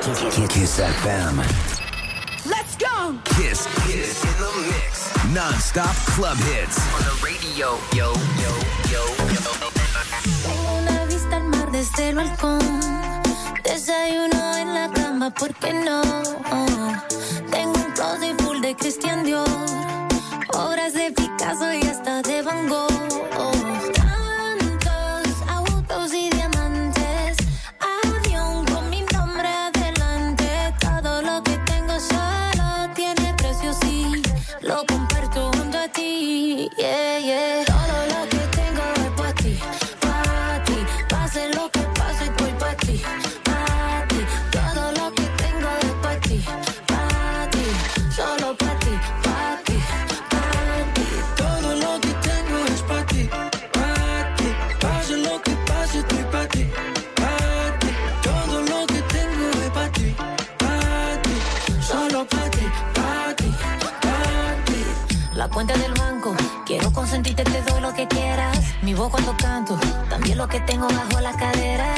[0.00, 1.36] Kiss, FM.
[2.46, 3.18] Let's go.
[3.24, 5.10] Kiss, kiss in the mix.
[5.34, 7.76] Non-stop club hits on the radio.
[7.92, 8.52] Yo, yo,
[8.92, 9.02] yo,
[9.34, 9.40] yo.
[10.46, 12.80] Tengo una vista al mar desde el balcón.
[13.64, 16.02] Desayuno en la cama, ¿por qué no?
[17.50, 19.48] Tengo un closet full de Christian Dior,
[20.54, 23.07] obras de Picasso y hasta de Van Gogh.
[66.88, 68.58] Yo te doy lo que quieras.
[68.82, 71.97] Mi voz cuando canto, también lo que tengo bajo la cadera.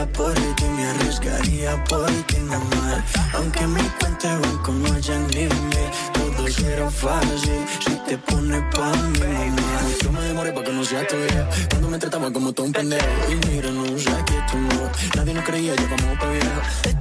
[0.00, 3.04] mataría por ti, me arriesgaría por ti, mamá.
[3.34, 5.48] Aunque mi me encuentren como Janine,
[6.12, 9.80] todo será fácil si te pones pa' mí, mamá.
[10.02, 13.06] Yo me demoré pa' que no sea tuya, cuando me trataba como todo un pendejo.
[13.30, 16.99] Y mira, no sé qué tú no, nadie nos creía, yo como pa' viejo.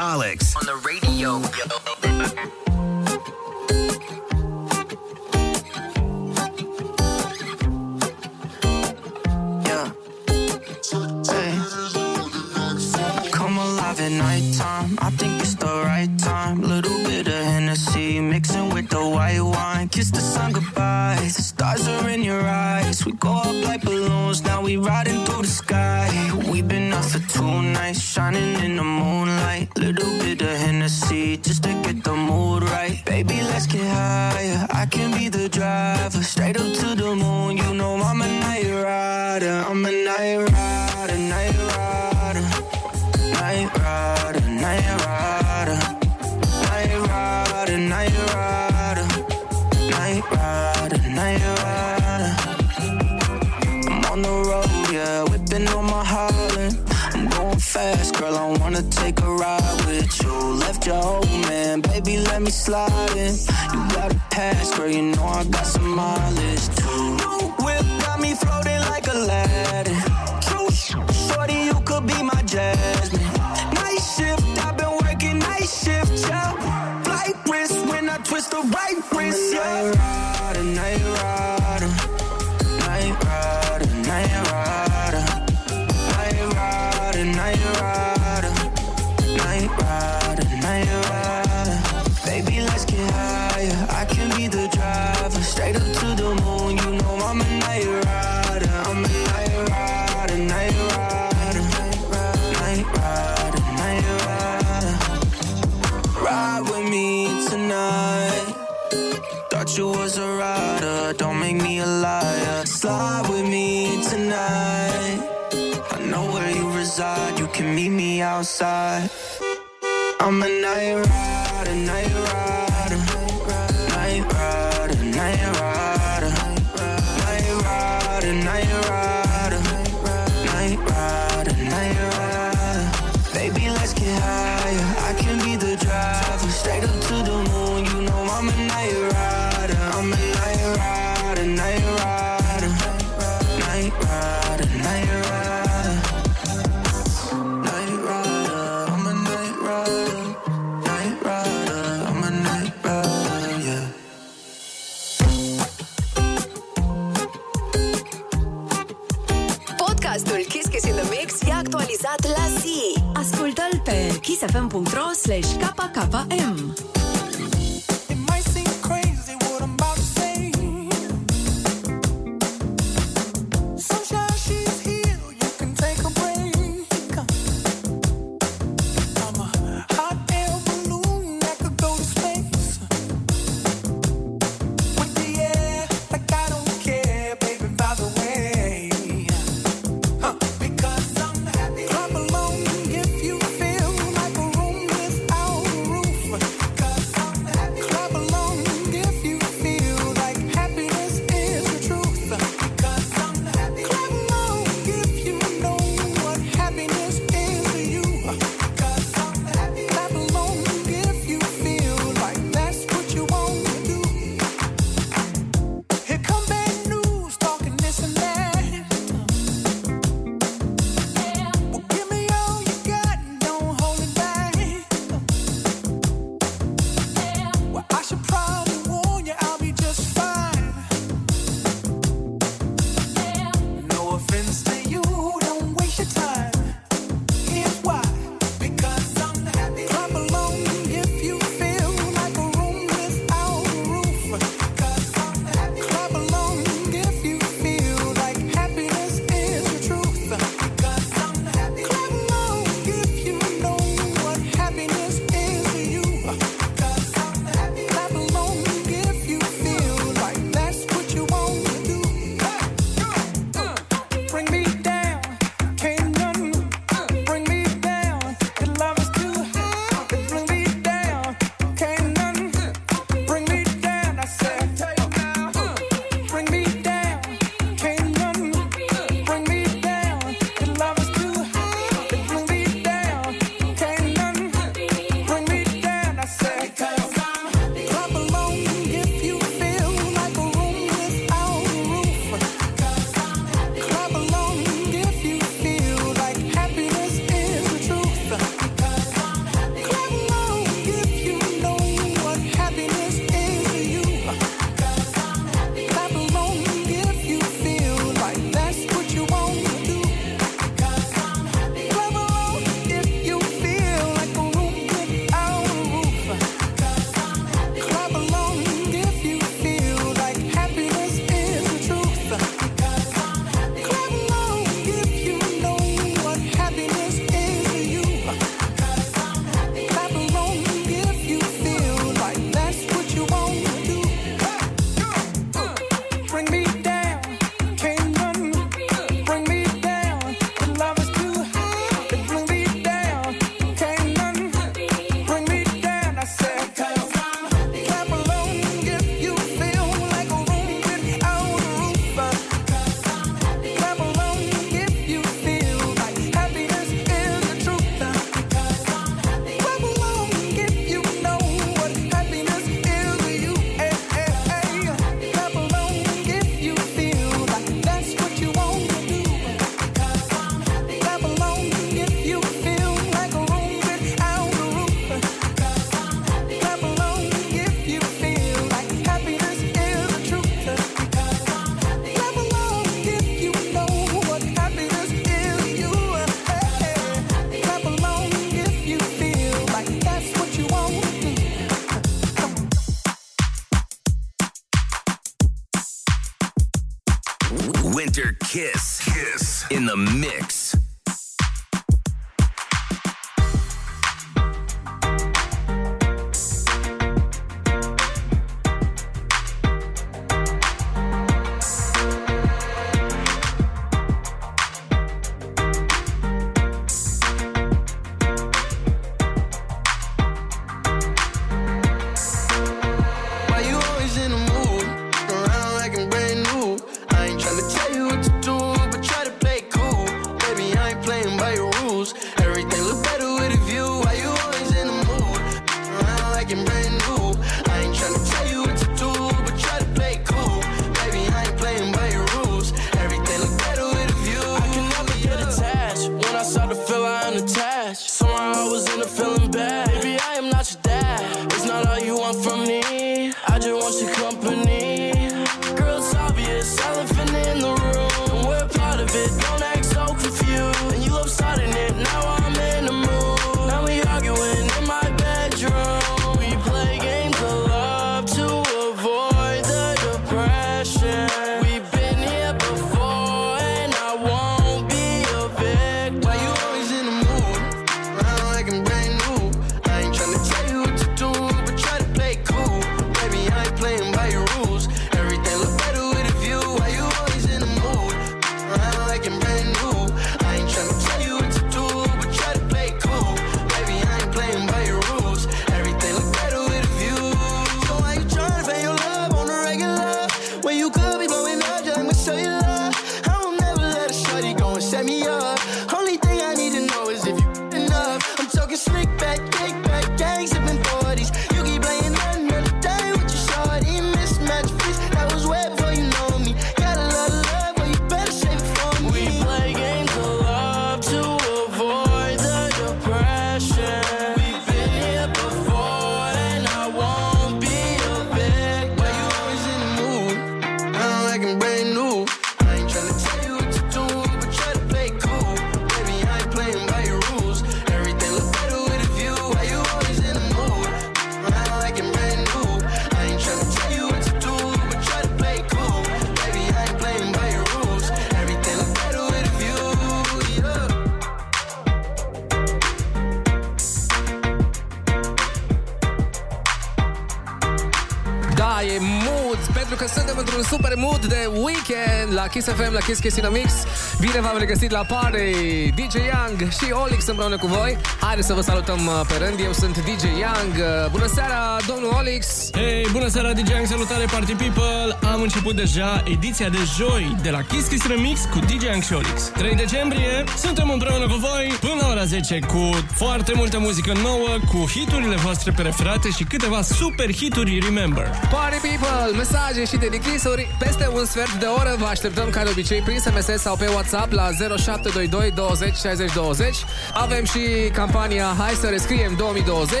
[562.46, 563.72] La Kiss FM, la Kiss Kiss in a Mix.
[564.20, 567.96] Bine v-am regăsit la party, DJ Young și Olix împreună cu voi.
[568.20, 570.74] Haideți să vă salutăm uh, pe rând, eu sunt DJ Young.
[570.78, 572.55] Uh, Bună seara, domnul Olix!
[572.76, 575.28] Hei, bună seara, DJ Young, salutare Party People!
[575.32, 579.12] Am început deja ediția de joi de la Kiss Kiss Remix cu DJ Young și
[579.12, 579.42] Olix.
[579.42, 584.48] 3 decembrie, suntem împreună cu voi până la ora 10 cu foarte multă muzică nouă,
[584.72, 588.30] cu hiturile voastre preferate și câteva super hituri Remember.
[588.50, 593.00] Party People, mesaje și dedichisuri Peste un sfert de oră vă așteptăm ca de obicei
[593.00, 596.76] prin SMS sau pe WhatsApp la 0722 20 60 20
[597.14, 597.60] Avem și
[597.92, 600.00] campania Hai să rescriem 2020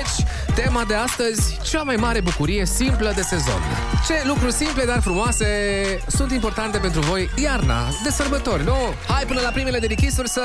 [0.54, 3.62] Tema de astăzi, cea mai mare bucurie simplă de sezon.
[4.06, 5.46] Ce lucruri simple, dar frumoase
[6.06, 8.76] sunt importante pentru voi iarna, de sărbători, nu?
[9.08, 10.42] Hai până la primele dedichisuri să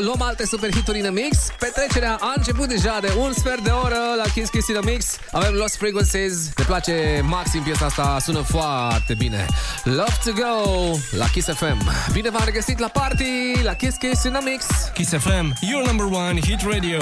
[0.00, 1.38] luăm alte super hituri în mix.
[1.58, 5.16] Petrecerea a început deja de un sfert de oră la Kiss Kiss in the Mix.
[5.32, 9.46] Avem Lost Frequencies, ne place maxim piesa asta, sună foarte bine.
[9.84, 14.32] Love to go la Kiss FM Bine v-am regăsit la party, la Kiss Kiss in
[14.32, 14.64] the Mix.
[14.94, 16.98] Kiss FM, your number one hit radio.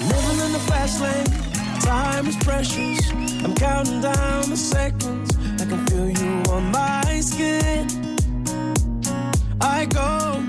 [0.00, 3.10] Moving in the fast lane, time is precious.
[3.44, 5.36] I'm counting down the seconds.
[5.60, 7.86] I can feel you on my skin.
[9.60, 10.44] I go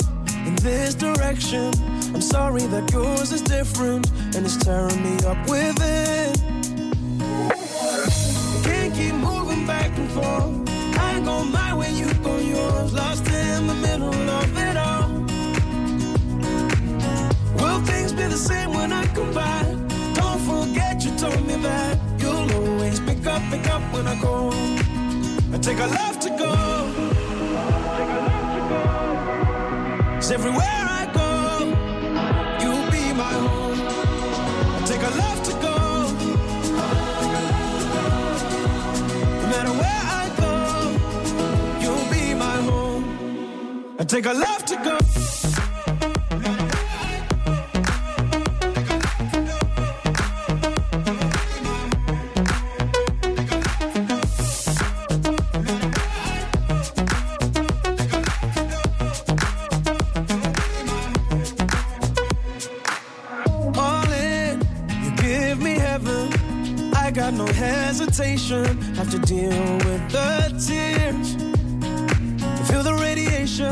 [0.45, 1.73] in this direction.
[2.13, 6.33] I'm sorry that yours is different and it's tearing me up within.
[8.63, 10.69] Can't keep moving back and forth.
[10.99, 12.93] I go my way, you go yours.
[12.93, 15.09] Lost in the middle of it all.
[17.59, 19.65] Will things be the same when I come back?
[20.15, 20.86] Don't forget
[21.29, 24.35] told me that you'll always pick up, pick up when I go.
[25.55, 26.53] I take a love to go.
[30.15, 31.29] Cause everywhere I go,
[32.61, 33.79] you'll be my home.
[34.77, 35.75] I take a love to go.
[39.41, 40.51] No matter where I go,
[41.83, 43.03] you'll be my home.
[43.99, 44.97] I take a love to go.
[67.97, 68.79] Hesitation.
[68.95, 71.35] Have to deal with the tears.
[72.69, 73.65] Feel the radiation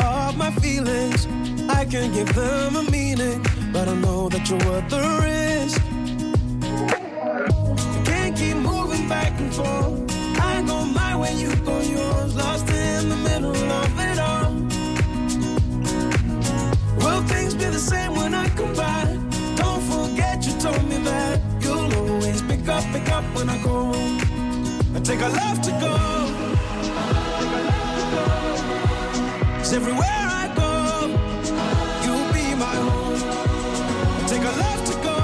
[0.00, 1.26] of my feelings.
[1.68, 5.80] I can give them a meaning, but I know that you're worth the risk.
[8.04, 10.02] Can't keep moving back and forth.
[10.40, 12.34] I go my way, you go yours.
[12.34, 14.52] Lost in the middle of it all.
[17.02, 19.03] Will things be the same when I come back?
[22.94, 23.92] Pick up, when I go.
[24.96, 25.94] I take a love to go.
[29.58, 30.72] Cause everywhere I go,
[32.04, 33.20] you'll be my home.
[34.18, 35.18] I take a love to go.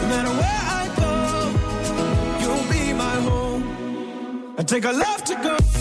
[0.00, 1.12] No matter where I go,
[2.42, 3.62] you'll be my home.
[4.58, 5.71] I take a love to go.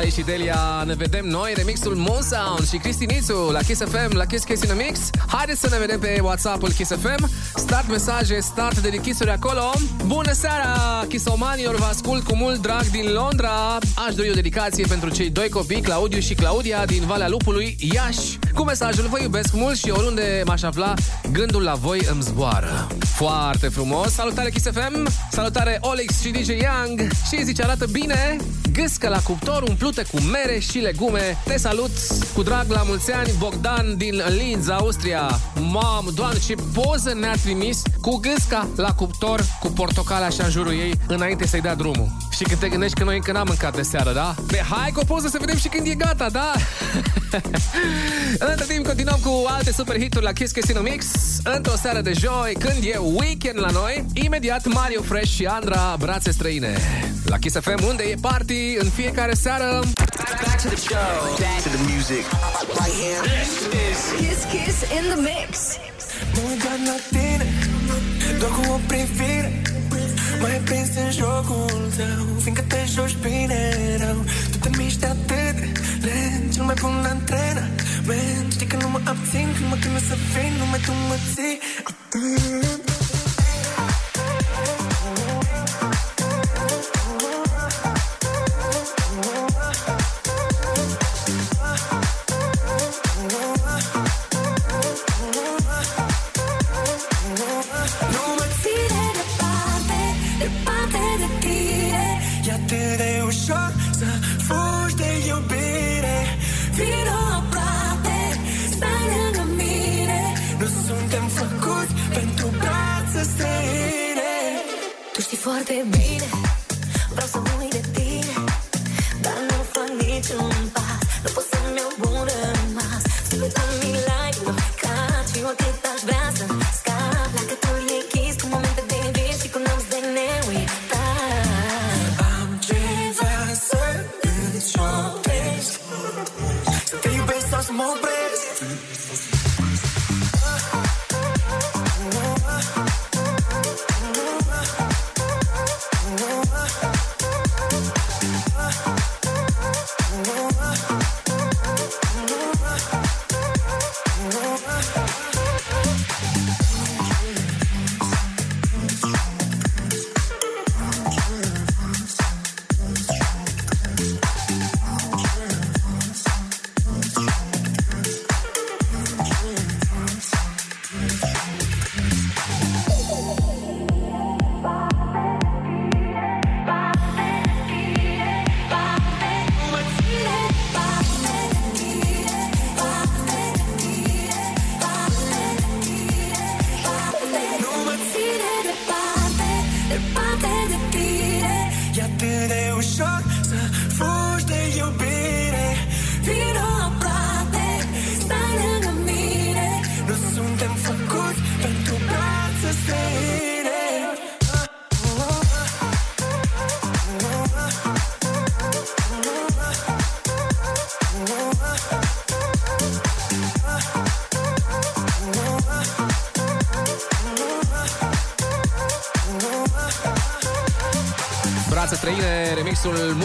[0.00, 4.16] Smiley și Delia ne vedem noi Remixul Moon Sound și Cristi Nițu La Kiss FM,
[4.16, 5.10] la Kiss Kiss in a Mix.
[5.26, 9.70] Haideți să ne vedem pe Whatsapp-ul Kiss FM Start mesaje, start de dechisuri acolo.
[10.06, 13.78] Bună seara, Kissomanilor Vă ascult cu mult drag din Londra.
[14.06, 18.38] Aș dori o dedicație pentru cei doi copii Claudiu și Claudia din Valea Lupului Iași.
[18.54, 20.94] Cu mesajul vă iubesc mult și oriunde m-aș afla
[21.32, 22.86] Gândul la voi îmi zboară.
[23.14, 27.08] Foarte frumos, salutare Kiss FM Salutare Olix și DJ Young!
[27.28, 28.36] Și zice arată bine
[28.72, 31.36] Gâscă la cuptor umplute cu mere și legume.
[31.44, 31.90] Te salut
[32.34, 35.40] cu drag la mulți ani, Bogdan din Linz, Austria.
[35.54, 40.72] Mamă, doamne, ce poză ne-a trimis cu gâsca la cuptor cu portocale așa în jurul
[40.72, 42.19] ei înainte să-i dea drumul.
[42.40, 44.34] Și când te gândești că noi încă n-am mâncat de seară, da?
[44.46, 46.52] Pe hai cu o poză să vedem și când e gata, da?
[48.50, 51.06] Între timp continuăm cu alte super hituri la Kiss Casino Mix
[51.42, 56.30] Într-o seară de joi, când e weekend la noi Imediat Mario Fresh și Andra Brațe
[56.30, 56.76] străine
[57.24, 59.80] La Kiss FM, unde e party în fiecare seară
[60.44, 61.20] Back to the show.
[61.44, 62.24] Back to the music.
[62.78, 63.20] Right here.
[63.76, 65.50] This is Kiss Kiss in the Mix.
[66.34, 67.46] Mă uit doar la tine
[68.38, 69.62] Doar cu o privire
[70.40, 73.60] Mai prins în jocul tău Fiindcă te joci bine
[74.02, 74.24] rău.
[74.50, 75.68] Tu te miști atât de
[76.06, 80.52] lent Cel mai bun antrenament Știi că nu mă abțin Când mă gândesc să vin
[80.58, 81.58] Numai tu mă ții.
[81.90, 82.89] Atent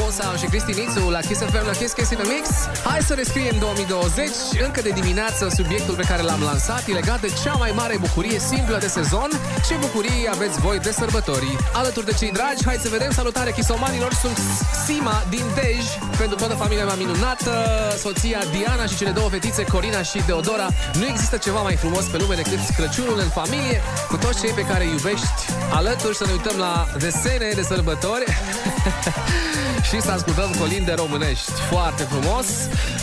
[0.06, 2.48] remixul Musa și Cristi Nițu la Kiss FM, la Kiss Kiss in the Mix.
[2.84, 4.30] Hai să rescriem 2020,
[4.66, 8.40] încă de dimineață, subiectul pe care l-am lansat e legat de cea mai mare bucurie
[8.40, 9.30] simplă de sezon.
[9.68, 11.58] Ce bucurie aveți voi de sărbători?
[11.74, 14.38] Alături de cei dragi, hai să vedem salutare chisomanilor, sunt
[14.86, 15.84] Sima din Dej,
[16.18, 17.52] pentru toată familia mea minunată,
[17.98, 20.68] soția Diana și cele două fetițe, Corina și Deodora.
[21.00, 24.66] Nu există ceva mai frumos pe lume decât Crăciunul în familie, cu toți cei pe
[24.70, 25.42] care îi iubești
[25.74, 28.26] alături, să ne uităm la desene de sărbători
[29.90, 31.52] și să ascultăm colinde românești.
[31.52, 32.46] Foarte frumos!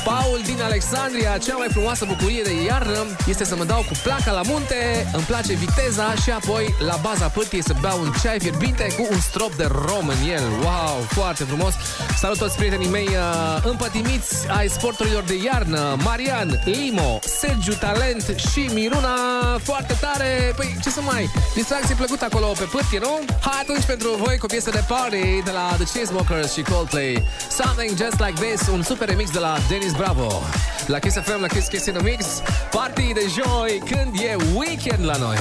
[0.05, 4.33] Paul din Alexandria, cea mai frumoasă bucurie de iarnă este să mă dau cu placa
[4.33, 8.87] la munte, îmi place viteza și apoi la baza pârtiei să beau un ceai fierbinte
[8.97, 10.45] cu un strop de rom în el.
[10.63, 11.75] Wow, foarte frumos!
[12.17, 18.71] Salut toți prietenii mei uh, împătimiți ai sporturilor de iarnă, Marian, Limo, Sergiu Talent și
[18.73, 19.17] Miruna,
[19.63, 20.53] foarte tare!
[20.57, 21.31] Păi, ce să mai...
[21.55, 23.19] Distracție plăcută acolo pe pârtie, nu?
[23.41, 27.23] Hai atunci pentru voi cu piesă de party de la The Chainsmokers și Coldplay.
[27.51, 30.43] Something Just Like This, un super remix de la Dennis Bravo.
[30.87, 32.25] La Kiss FM, la Kiss Kiss in the Mix,
[32.71, 35.37] party de joi când e weekend la noi.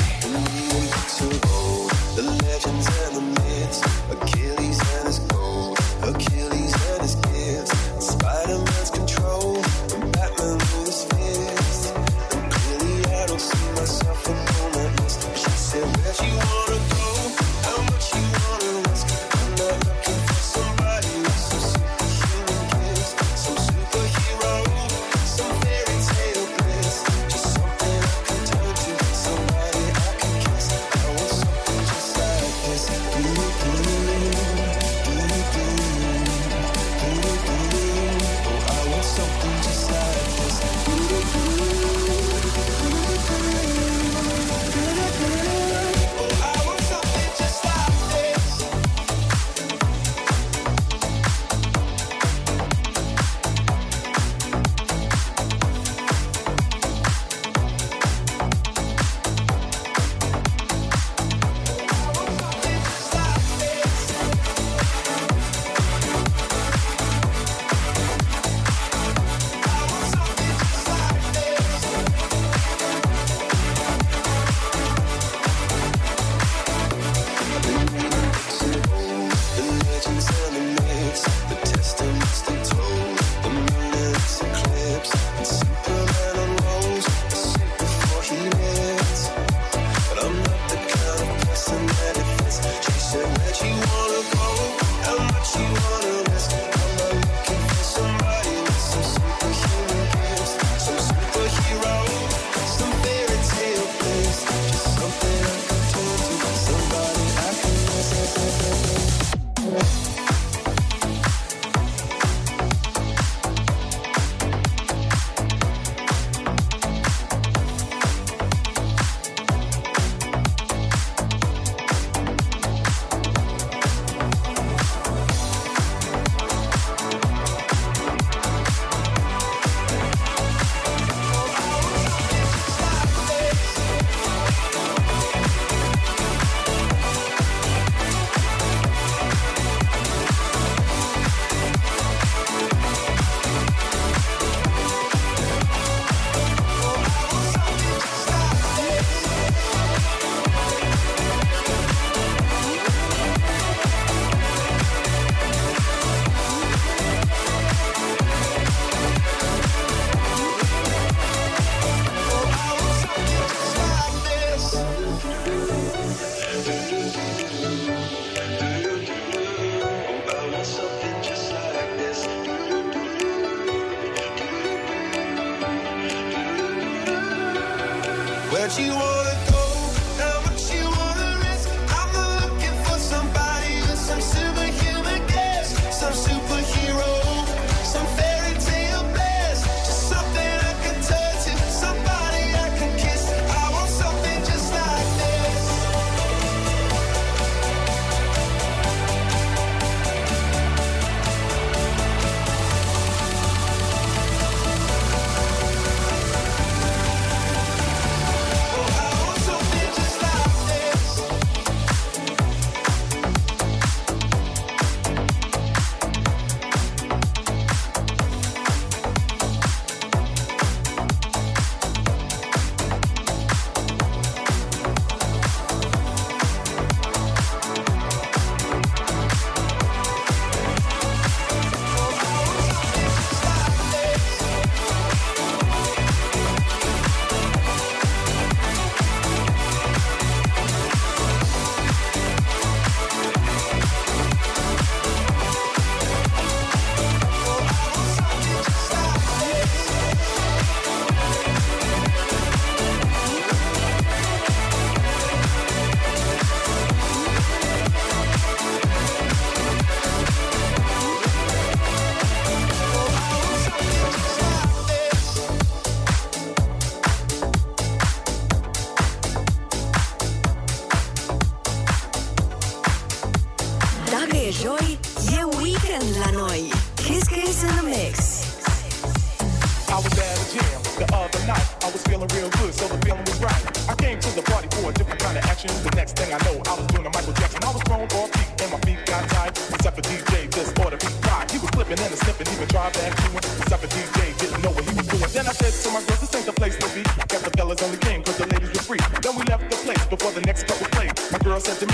[2.15, 3.10] The legends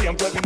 [0.07, 0.36] I'm siempre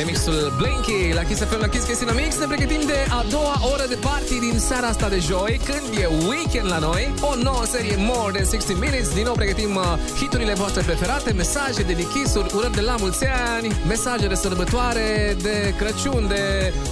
[0.00, 2.38] Remixul Blinky la Kiss FM, la Kiss Kiss Mix.
[2.38, 6.06] Ne pregătim de a doua oră de party din seara asta de joi Când e
[6.28, 7.14] weekend la noi.
[7.20, 9.08] O nouă serie More Than 60 Minutes.
[9.14, 9.84] Din nou pregătim uh,
[10.20, 13.24] hiturile voastre preferate Mesaje de lichis-uri, urări de la mulți
[13.56, 16.42] ani Mesaje de sărbătoare, de Crăciun, de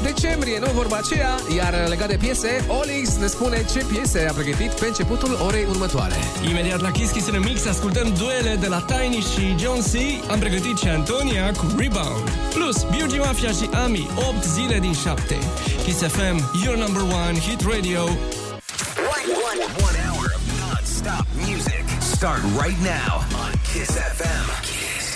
[0.03, 1.35] decembrie Nu vorba aceea.
[1.57, 6.19] Iar legat de piese, Olix ne spune ce piese a pregătit pe începutul orei următoare.
[6.51, 9.93] Imediat la Kiss Kiss Mix ascultăm duele de la Tiny și John C.
[10.31, 12.28] Am pregătit și Antonia cu Rebound.
[12.69, 15.39] Plus, Beauty Mafia și Ami, 8 zile din 7.
[15.85, 18.03] Kiss FM, your number one hit radio.
[18.03, 21.85] One, one, one hour of non-stop music.
[22.01, 23.15] Start right now
[23.45, 24.47] on Kiss FM.
[24.61, 25.09] Kiss.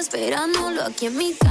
[0.00, 1.49] esperándolo aquí en mi casa.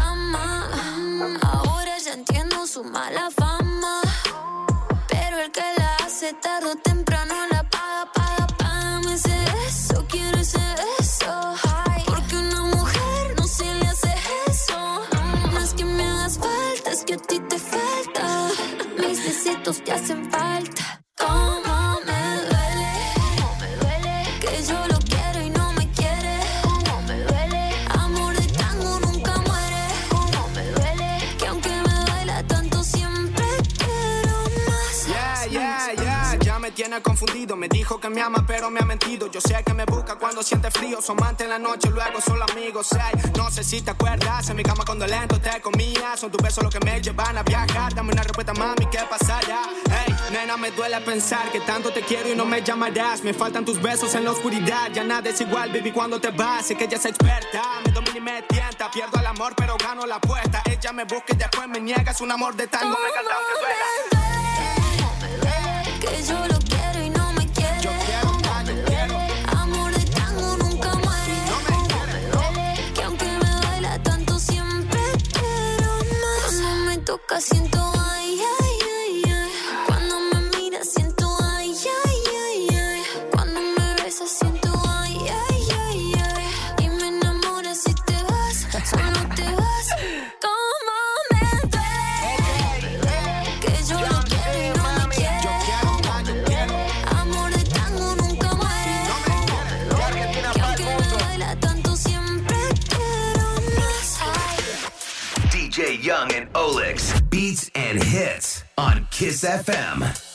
[41.00, 43.14] amigos, amante en la noche, luego solo amigos hay.
[43.38, 46.18] No sé si te acuerdas, en mi cama cuando lento te comía.
[46.18, 47.94] Son tus besos los que me llevan a viajar.
[47.94, 49.62] Dame una respuesta, mami, ¿qué pasa ya?
[49.90, 53.24] Hey, nena, me duele pensar que tanto te quiero y no me llamarás.
[53.24, 54.92] Me faltan tus besos en la oscuridad.
[54.92, 56.66] Ya nada es igual, baby, cuando te vas.
[56.66, 58.92] Sé que ella es experta, me domina y me tienta.
[58.92, 60.62] Pierdo el amor, pero gano la apuesta.
[60.66, 62.12] Ella me busca y después me niega.
[62.12, 64.09] Es un amor de tango, me encanta aunque duela.
[109.50, 110.29] SFM.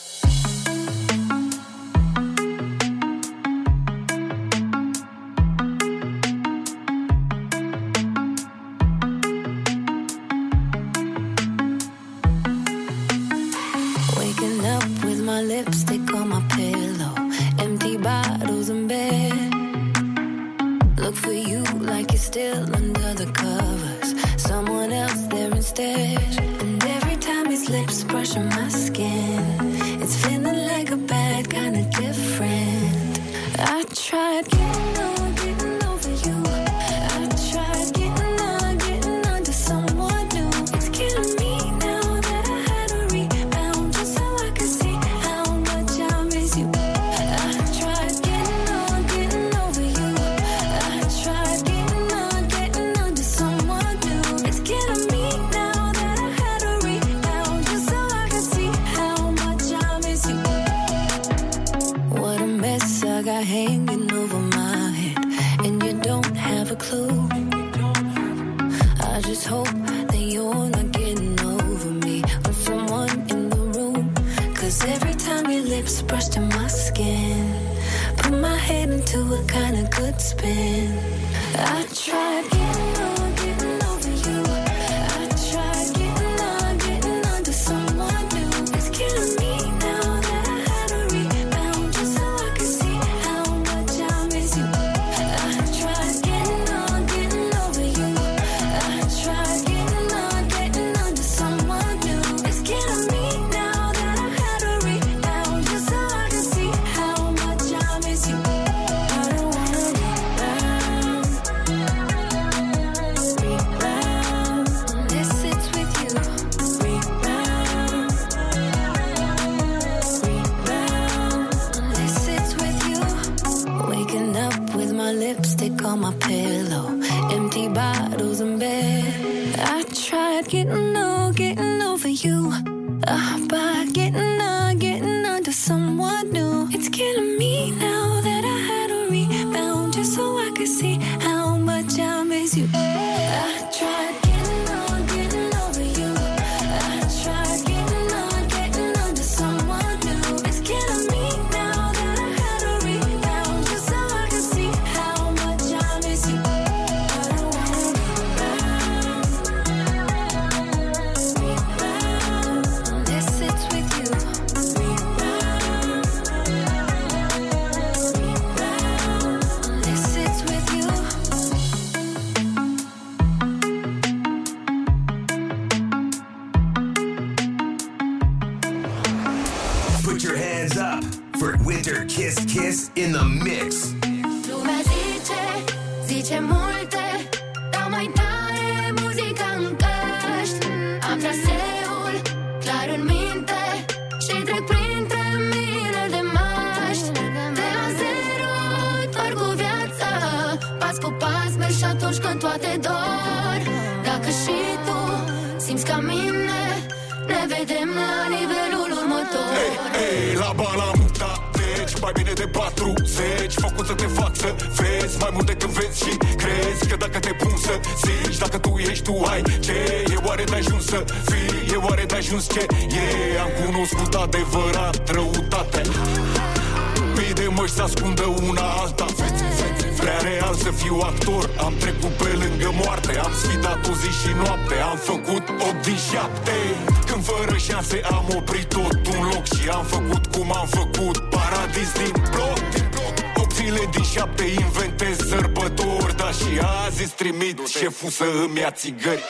[248.74, 249.22] got good.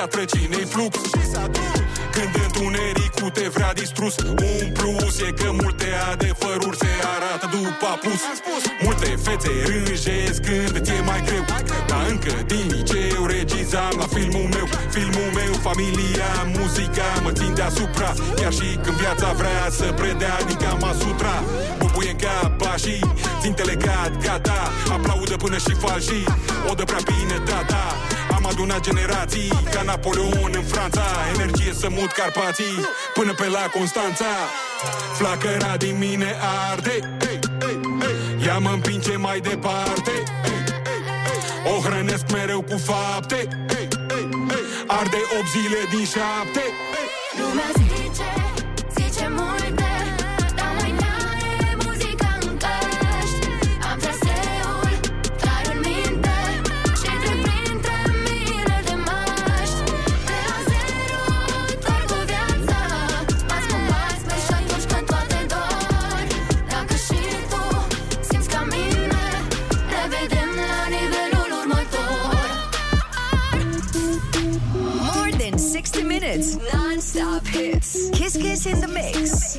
[0.00, 1.24] piatră cine-i flux Și
[2.14, 8.20] Când întunericul te vrea distrus Un plus e că multe adevăruri se arată după apus.
[8.84, 11.44] Multe fețe rânjesc când ți-e mai greu.
[11.90, 14.66] Dar încă din liceu regizam la filmul meu.
[14.96, 18.10] Filmul meu, familia, muzica mă țin deasupra.
[18.38, 21.36] Chiar și când viața vrea să predea adică din cama sutra
[21.78, 22.94] Bubuie în cap și
[23.40, 24.60] țintele gata, gata.
[24.94, 26.20] Aplaudă până și falși,
[26.70, 27.84] O dă prea bine, da, da
[28.50, 31.02] aduna generații Ca Napoleon în Franța.
[31.34, 32.84] Energie să mut Carpații
[33.14, 34.32] Până pe la Constanța.
[35.16, 36.34] Flacăra din mine
[36.70, 37.18] arde
[38.46, 40.12] Ea mă împinge mai departe
[41.76, 43.48] O hrănesc mereu cu fapte
[44.86, 46.60] Arde 8 zile din 7
[47.38, 47.79] Lumea
[78.62, 79.56] Kiss in the mix.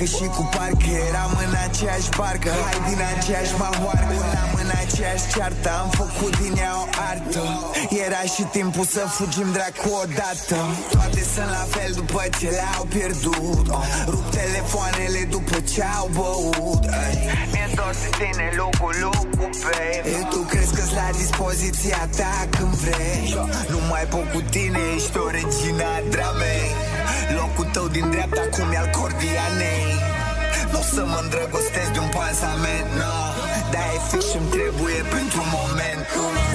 [0.00, 2.50] Eram Dacă și cu parcă eram în aceeași barcă.
[2.64, 5.70] Hai din aceeași mahoarcă N-am în aceeași ceartă.
[5.82, 7.42] Am făcut din ea o artă.
[8.06, 10.58] Era și timpul să fugim dracu odată.
[10.90, 13.66] Toate sunt la fel după ce le-au pierdut.
[13.68, 16.84] Oh, Rup telefoanele după ce au băut.
[17.02, 17.16] Ay,
[17.52, 22.74] Mi-e dor de tine, lucu, lucu, baby E, Tu crezi că-s la dispoziția ta când
[22.84, 23.24] vrei?
[23.72, 26.89] Nu mai pot cu tine, ești o regina dramei
[27.50, 29.88] Locul tău din dreapta cum e al cordianei.
[30.72, 33.16] Nu o să mă îndrăgostesc de un pansament, no.
[33.72, 36.49] Dar e fix ce-mi trebuie pentru moment Să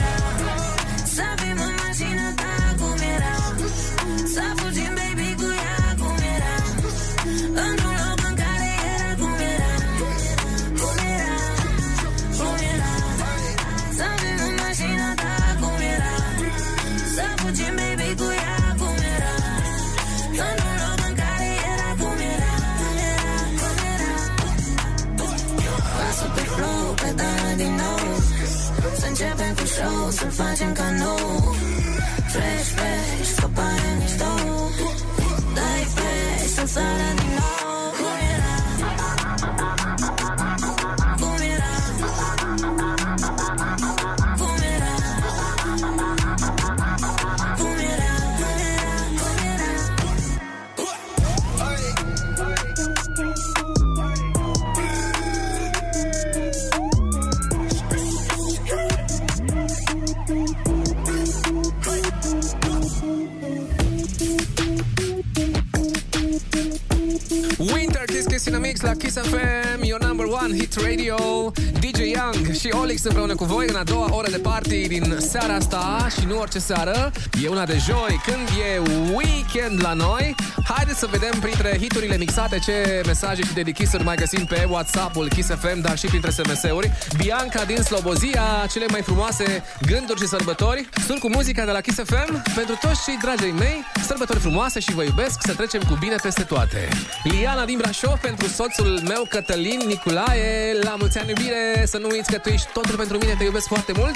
[30.36, 31.56] facem ca nou
[32.34, 34.32] Fresh, fresh, scăpare mișto.
[35.54, 37.25] Dai fresh, să sară
[68.76, 71.54] Mix la Kiss FM Your number one hit radio
[72.06, 75.53] DJ Young și Olix împreună cu voi În a doua oră de party din seara
[75.53, 77.12] asta Și nu orice seară.
[77.43, 80.36] E una de joi când e weekend la noi.
[80.64, 85.49] Haideți să vedem printre hiturile mixate Ce mesaje și dedichisuri mai găsim pe Whatsapp-ul Kiss
[85.49, 90.89] FM Dar și printre SMS-uri Bianca din Slobozia Cele mai frumoase gânduri și sărbători.
[91.06, 94.93] Sunt cu muzica de la Kiss FM Pentru toți cei dragii mei Sărbători frumoase și
[94.93, 95.39] vă iubesc.
[95.41, 96.88] Să trecem cu bine peste toate.
[97.24, 102.32] Liana din Brașov pentru soțul meu Cătălin Niculae La mulți ani iubire Să nu uiți
[102.32, 104.16] că tu ești totul pentru mine Te iubesc foarte mult.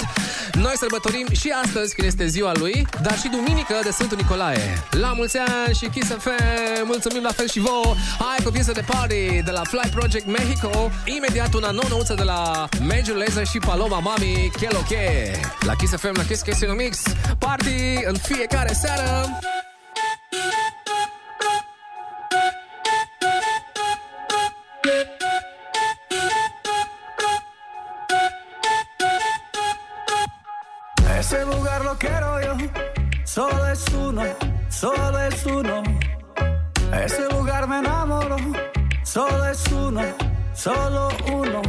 [0.52, 4.82] Noi sărbătorim și astăzi când este ziua lui Dar și duminică de Sfântul Nicolae.
[4.90, 7.94] La mulți ani și Kiss FM Mulțumim la fel și vouă.
[8.18, 10.90] Hai cu piesă de party de la Fly Project Mexico.
[11.04, 16.24] Imediat una nouă de la Major Lazer și Paloma Mami Cheloche La Kiss FM, la
[16.24, 17.02] Kiss Kiss in a Mix.
[17.38, 19.38] Party în fiecare seară
[31.90, 32.56] lo quiero yo,
[33.24, 34.22] solo es uno,
[34.68, 35.82] solo es uno.
[37.04, 38.36] Ese lugar me enamoró,
[39.02, 40.02] solo es uno,
[40.54, 41.62] solo uno.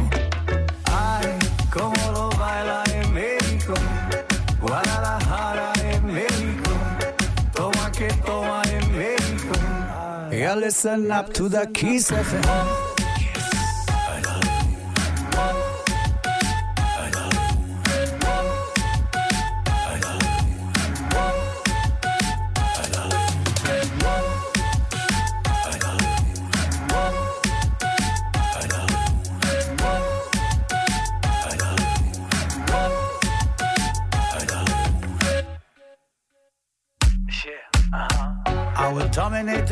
[0.84, 1.26] Ay,
[1.72, 3.74] cómo lo baila en México,
[4.60, 6.70] Guadalajara en México,
[7.52, 9.54] toma que toma en México.
[10.30, 12.91] Yeah, listen up to the Kiss FM.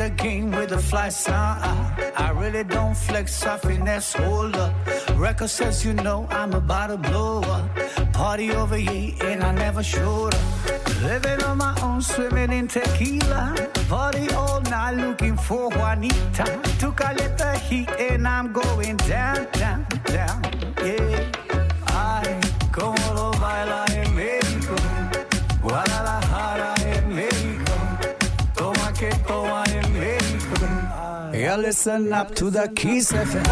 [0.01, 1.61] the game with a fly sign.
[2.25, 4.73] I, really don't flex, I finesse, hold up.
[5.15, 7.65] Record says you know I'm about to blow up.
[8.11, 11.01] Party over here and I never showed up.
[11.03, 13.43] Living on my own, swimming in tequila.
[13.89, 16.45] Party all night looking for Juanita.
[16.79, 20.37] Took a little heat and I'm going down, down, down.
[20.83, 21.31] Yeah,
[21.87, 22.39] I
[22.71, 23.85] como lo baila
[31.57, 33.45] Listen up to the Kiss FM.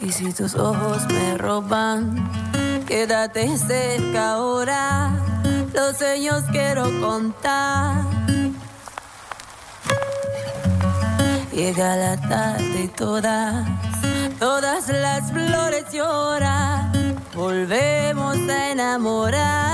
[0.00, 2.49] Y si tus ojos me roban
[2.90, 5.12] Quédate cerca ahora,
[5.72, 8.02] los sueños quiero contar.
[11.52, 13.64] Llega la tarde y todas,
[14.40, 16.90] todas las flores lloran.
[17.32, 19.70] Volvemos a enamorarnos.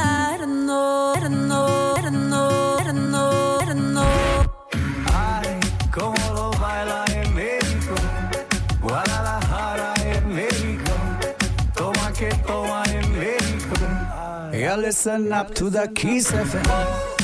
[14.77, 17.16] listen up to the Kiss FM.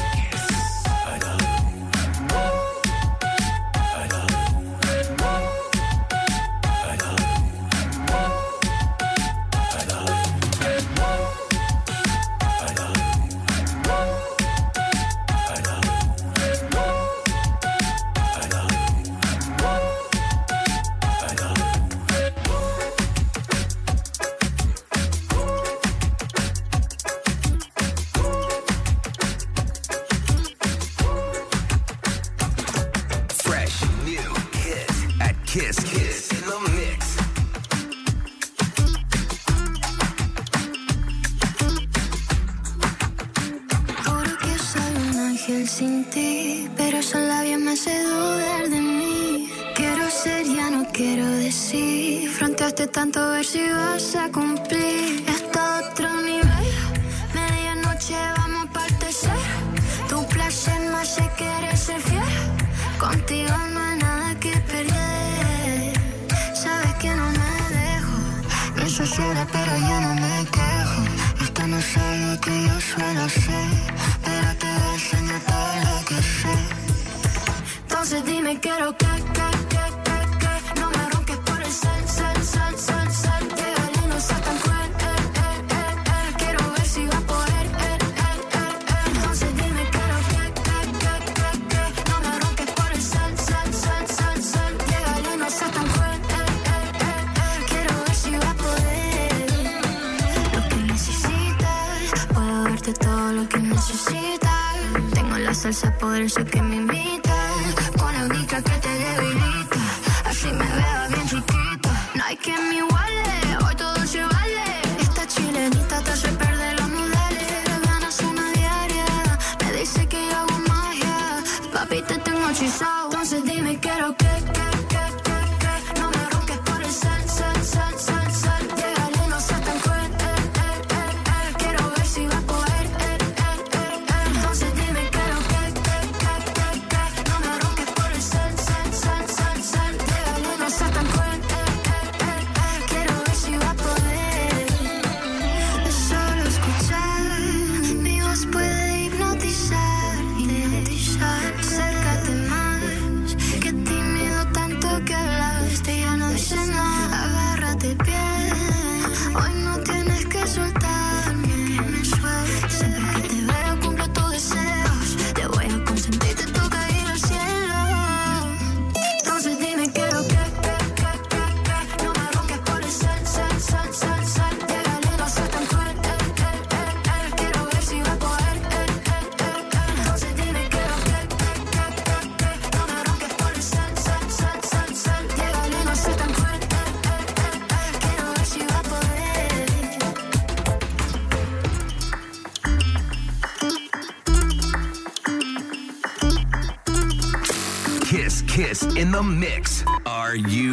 [199.32, 199.84] mix.
[200.06, 200.71] Are you?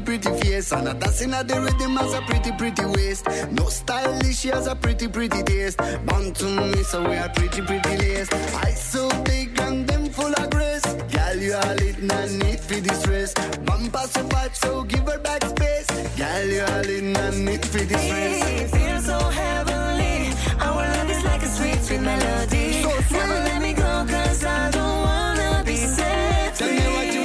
[0.00, 0.72] pretty, pretty face.
[0.72, 3.26] And a dancing at the rhythm has a pretty, pretty waist.
[3.50, 5.78] No stylish, she has a pretty, pretty taste.
[6.06, 8.32] Born to me, so we are pretty, pretty lace.
[8.54, 10.84] Eyes so big and them full of grace.
[10.84, 13.34] Girl, you are lit, no need for distress.
[13.64, 15.86] Bumper so fat, so give her back space.
[16.16, 18.60] Girl, you are lit, no need for distress.
[18.60, 20.32] It feels so heavenly.
[20.60, 22.82] Our love is like a sweet, sweet melody.
[22.82, 22.88] So.
[23.10, 27.17] Never let me go, cause I don't wanna be set free.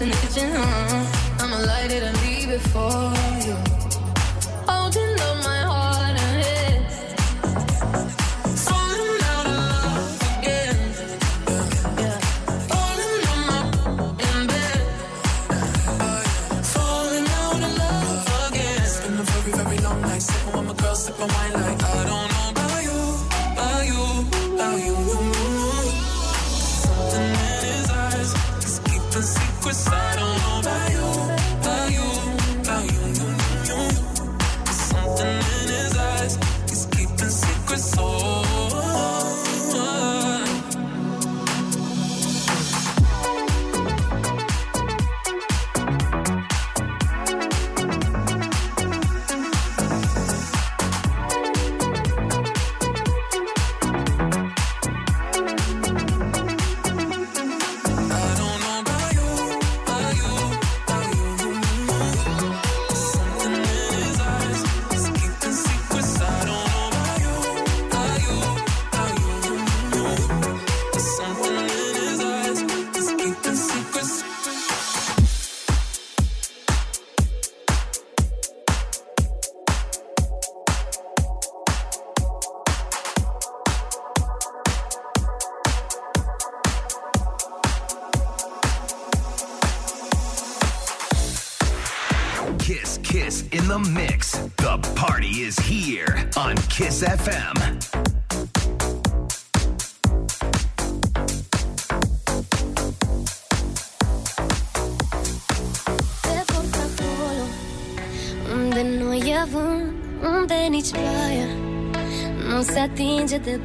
[0.00, 0.50] in the kitchen.
[0.54, 1.44] Huh?
[1.44, 3.12] I'ma light it and leave it for
[3.46, 3.69] you.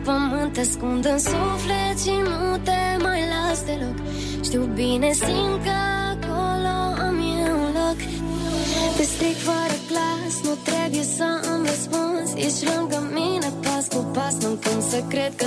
[0.04, 3.98] pământ te ascund în suflet și nu te mai las deloc.
[4.44, 5.78] Știu bine, simt că
[6.14, 6.76] acolo
[7.08, 8.00] am eu un loc.
[8.96, 14.36] Te stric fără glas, nu trebuie să am răspuns Ești lângă mine pas cu pas,
[14.42, 15.45] nu cum să cred că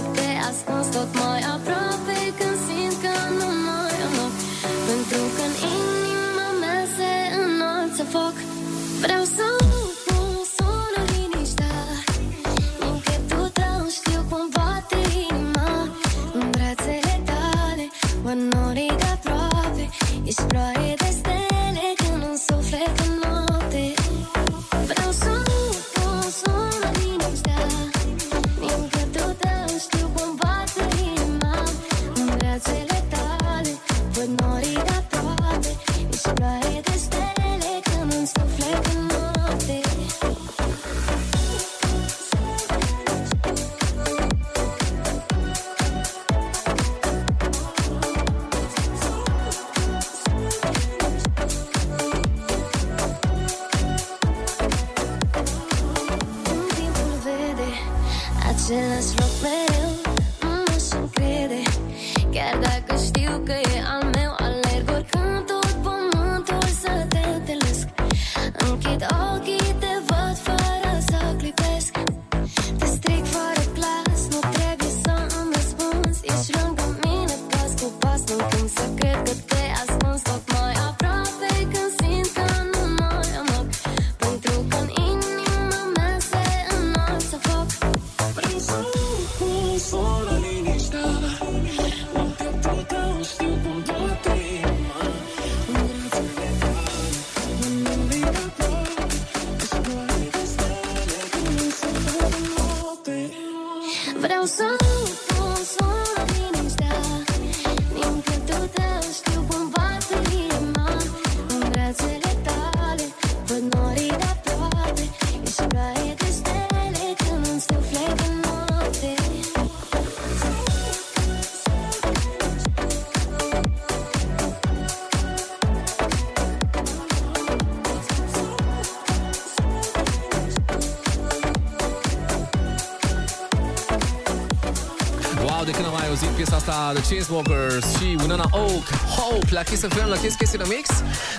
[137.09, 138.87] Chainsmokers și Winona Oak
[139.17, 140.89] Hope la Kiss FM, la Kiss Kiss in the Mix.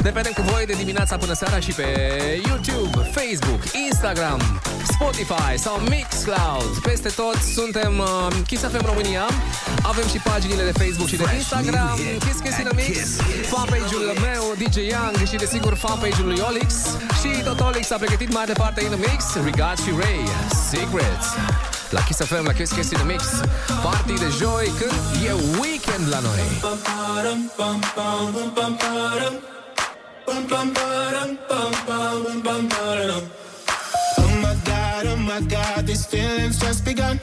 [0.04, 1.88] Ne vedem cu voi de dimineața până seara și pe
[2.48, 4.42] YouTube, Facebook, Instagram,
[4.94, 6.72] Spotify sau Mixcloud.
[6.84, 9.26] Peste tot suntem uh, Kiss FM România.
[9.82, 12.98] Avem și paginile de Facebook și de Instagram Kiss Kiss in the Mix.
[13.54, 16.74] Fanpage-ul meu, DJ Young și desigur fanpage-ul lui Olix.
[17.22, 20.20] Și tot Olix a pregătit mai departe in the Mix Regards și Ray,
[20.70, 21.28] Secrets
[21.92, 23.42] la Kiss FM, la Kiss Kiss in the Mix
[23.82, 26.40] Party de joi când e weekend la noi
[34.18, 37.20] Oh my god, oh my god, these feelings just begun.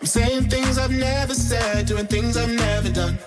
[0.00, 3.18] I'm saying things I've never said, doing things I've never done.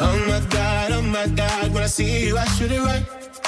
[0.00, 3.23] Oh my god, oh my god, when I see you, I shoot it right.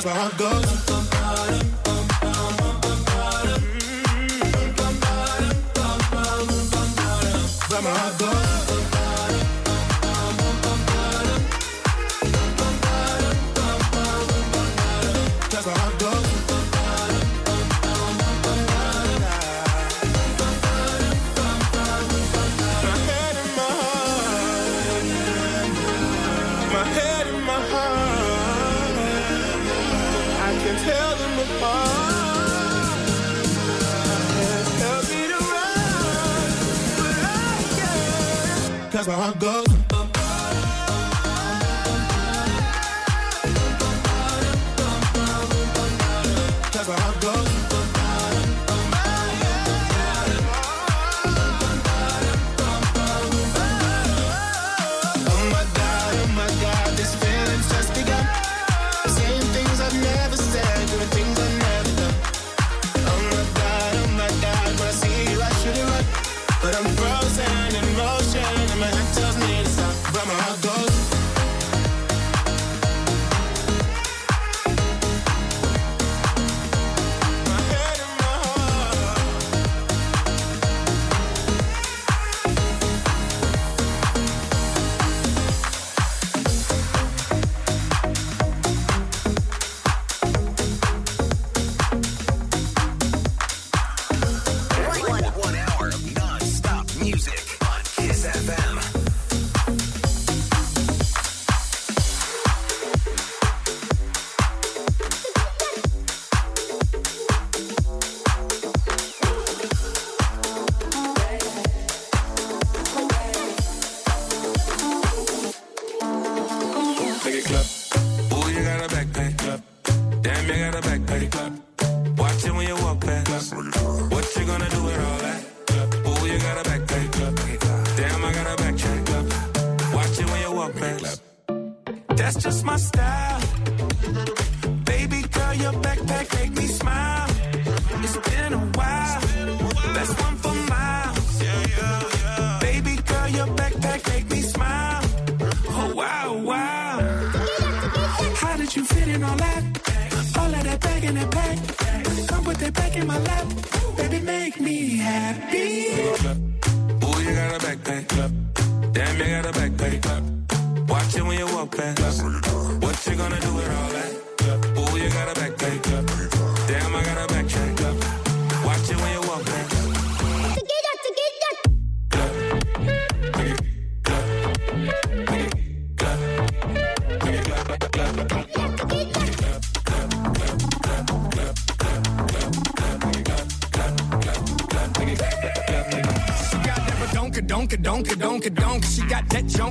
[0.00, 0.99] Cause my heart goes.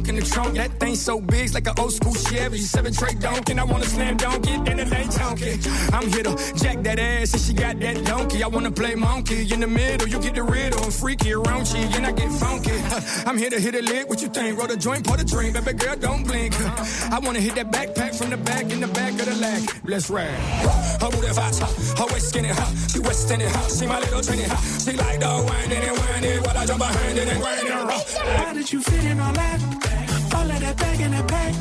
[0.07, 0.55] In the trunk.
[0.55, 2.59] That thing so big, it's like an old school Chevy.
[2.59, 3.59] Seven tray donkin.
[3.59, 5.59] I wanna slam dunk it, it ain't chunky.
[5.93, 8.43] I'm here to jack that ass, and she got that donkey.
[8.43, 10.07] I wanna play monkey in the middle.
[10.07, 12.77] You get the riddle, I'm freaky you, and I get funky.
[13.27, 14.07] I'm here to hit a lick.
[14.09, 14.57] What you think?
[14.57, 16.53] Roll a joint, pour the drink, baby girl, don't blink.
[17.11, 19.61] I wanna hit that backpack from the back in the back of the leg.
[19.83, 20.27] Let's ride.
[21.01, 21.55] Her booty fat,
[21.99, 22.73] her waist skinny hot.
[22.91, 23.71] She westin' it hot.
[23.71, 24.63] She my little trinity hot.
[24.81, 27.69] She like the wine and wine it while I jump behind it and grind it.
[27.71, 29.78] How did you fit in all that?
[30.99, 31.53] In back.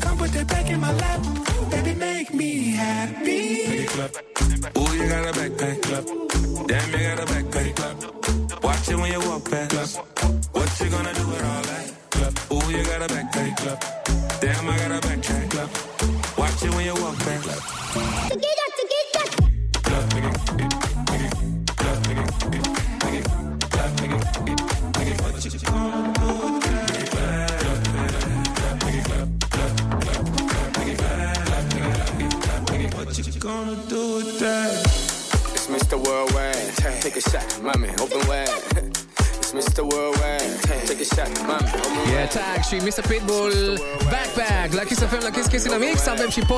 [0.00, 1.35] Come put that back in my lap.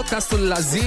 [0.08, 0.82] Podcastul la zi.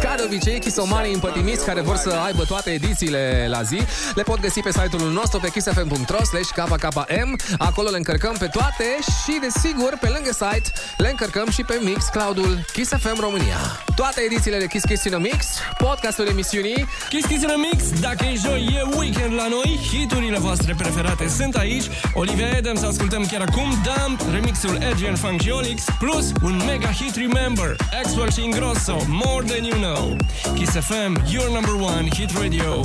[0.00, 3.80] Ca de obicei, Kissomanii împătimiți Care vor să aibă toate edițiile la zi
[4.14, 8.84] Le pot găsi pe site-ul nostru Pe kissfm.ro slash KKM Acolo le încărcăm pe toate
[9.22, 13.58] Și desigur, pe lângă site Le încărcăm și pe Mixcloud-ul Kiss FM România.
[13.96, 15.46] Toate edițiile de Kiss Kiss in a Mix
[15.94, 16.86] Podcastul emisiunii.
[17.08, 19.78] Kiss Kiss in a Mix, dacă e joi, e weekend la noi.
[19.92, 21.84] Hiturile voastre preferate sunt aici.
[22.14, 23.70] Olivia Adams, ascultăm chiar acum.
[23.84, 27.76] Dump, remixul Adrian Funk și Olix Plus un mega hit Remember.
[28.02, 30.16] Axwell și Ingrosso, More Than You Know.
[30.54, 32.84] Kiss FM, your number one hit radio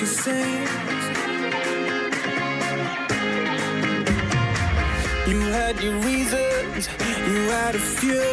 [0.00, 0.70] she sings.
[5.28, 6.88] You had your reasons,
[7.28, 8.30] you had a few,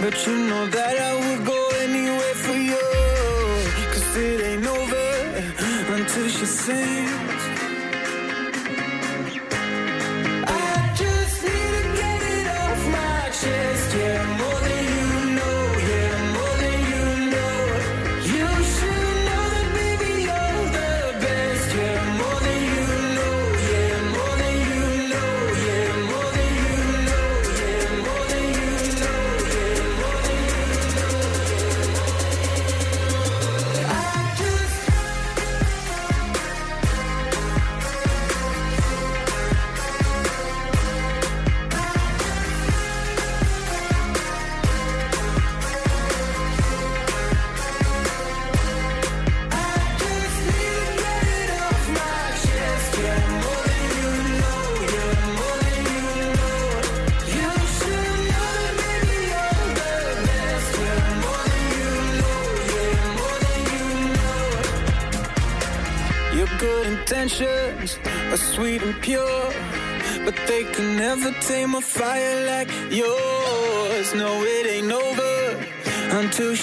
[0.00, 2.86] but you know that I would go anywhere for you.
[3.92, 7.19] Cause it ain't over until she sings.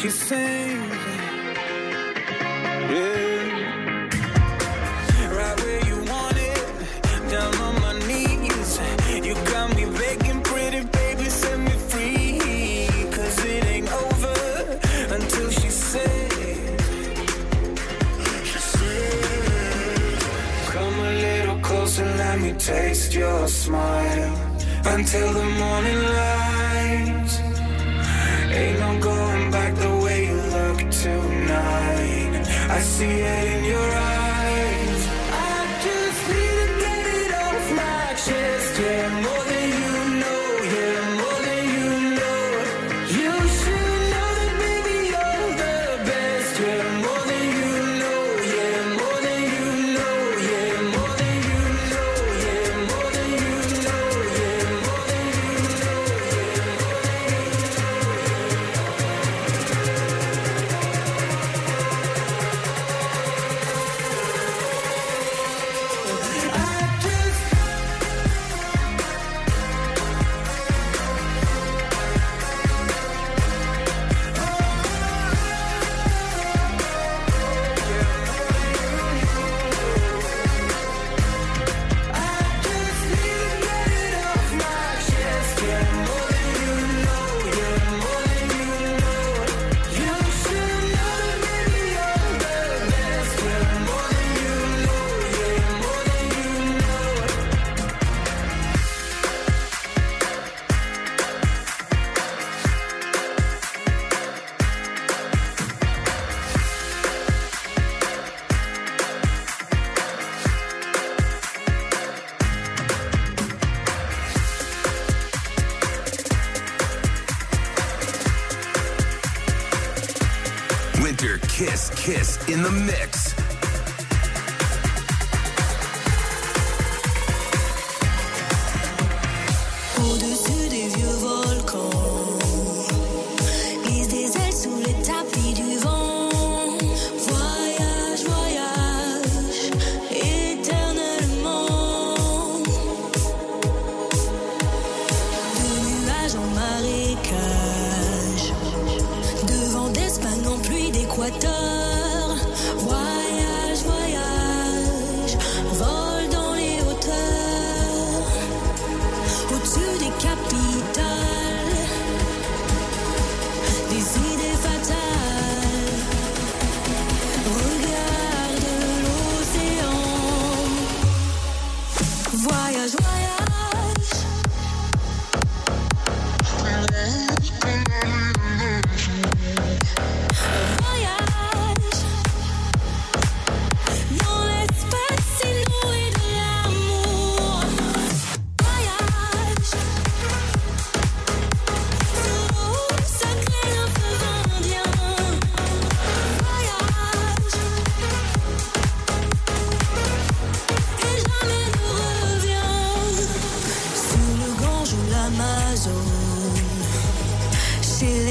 [0.07, 0.56] kissing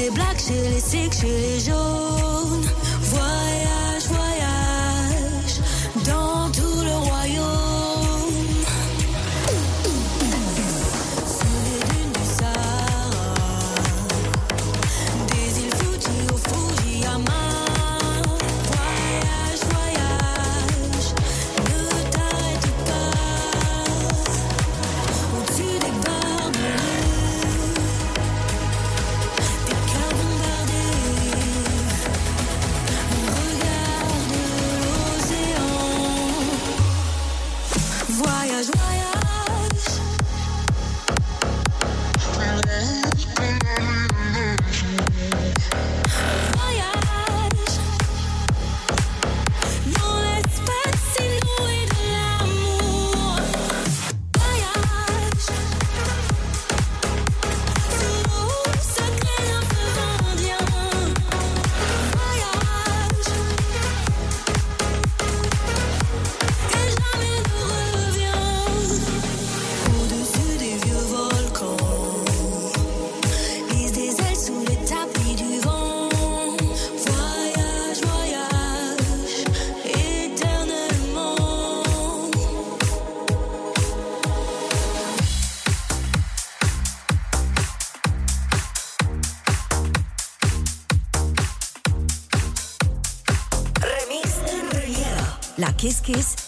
[0.07, 2.65] les blacks, chez les sick, chez les jaunes.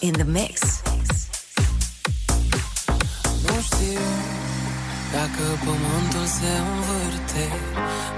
[0.02, 0.82] in the mix.
[3.46, 4.00] Nu știu
[5.12, 7.46] dacă pământul se învârte.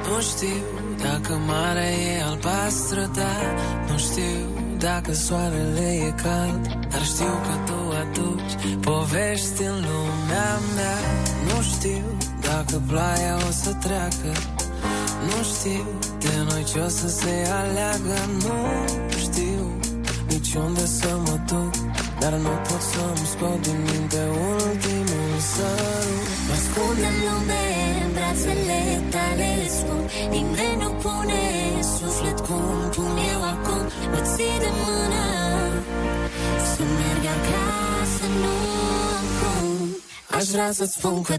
[0.08, 0.62] Nu știu
[1.02, 3.54] dacă marea e albastră, dar
[3.90, 4.38] Nu știu
[4.78, 6.66] dacă soarele e cald.
[6.90, 10.98] Dar știu că tu aduci povești în lumea mea.
[11.48, 12.04] Nu știu
[12.40, 14.32] dacă ploaia o să treacă.
[15.24, 15.86] Nu știu
[16.18, 18.18] de noi ce o să se aleagă.
[18.42, 19.00] Nu
[20.52, 21.72] și unde să mă duc
[22.20, 24.22] Dar nu pot să-mi scot din minte
[24.56, 27.64] ultimul sărut ascunde-mi lume,
[28.04, 28.80] în brațele
[29.14, 31.42] tale spun Nimeni nu pune
[31.96, 32.64] suflet cum
[32.94, 33.82] pun eu acum.
[34.12, 35.24] Mă ții de mână
[36.70, 38.54] să merg acasă, nu
[39.20, 39.96] acum.
[40.36, 41.34] Aș vrea să-ți spun că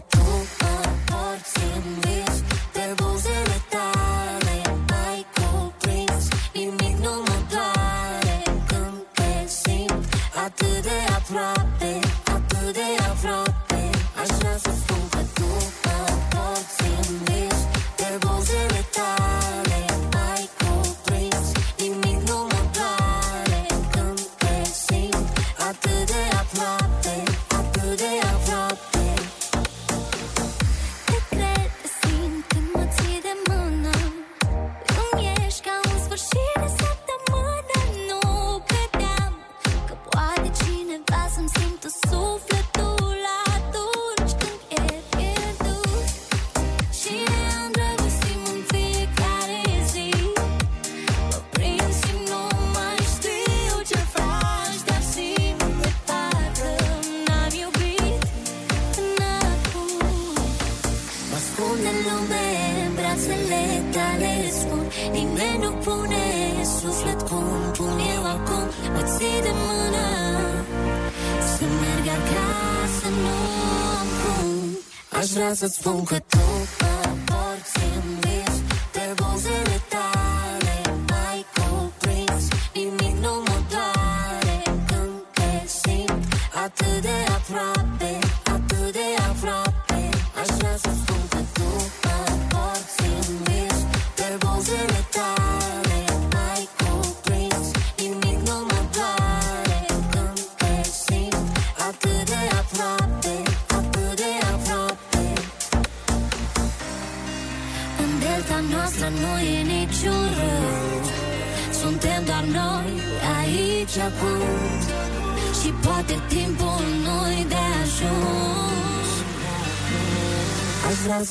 [75.54, 76.23] Sunset's full cut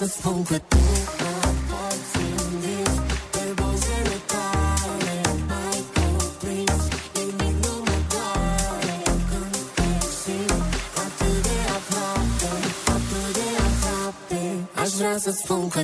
[0.06, 0.78] să spun că tu
[14.84, 15.84] Aș vrea să spun că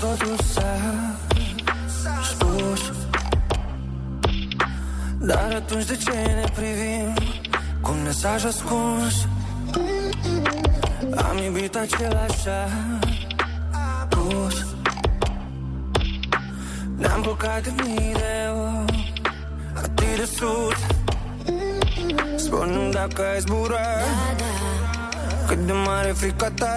[0.00, 0.76] totul s-a
[2.22, 2.92] spus
[5.18, 7.14] Dar atunci de ce ne privim
[7.80, 9.26] Cu un mesaj ascuns?
[11.16, 12.48] Am iubit același
[14.00, 14.66] apus.
[16.96, 19.12] Ne-am bucat de mii de ori
[19.74, 20.78] Atât de sus.
[22.36, 23.86] Spune-mi dacă ai zbura
[25.46, 26.74] Cât de mare e frica ta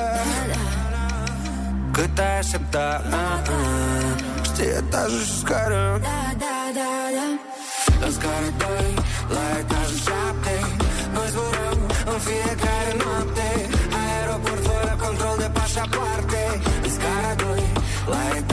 [1.99, 3.01] Cât ai aștepta?
[3.05, 4.43] Uh, uh.
[4.49, 5.99] Știi etajul și scară.
[6.01, 7.27] Da, da, da, da.
[8.01, 8.93] La scară 2,
[9.35, 10.55] la etajul 7
[11.13, 11.79] Noi zburăm
[12.13, 13.47] în fiecare noapte.
[14.01, 16.41] Aeroport fără control de pașapoarte.
[16.85, 17.63] În scara 2,
[18.11, 18.48] la etajul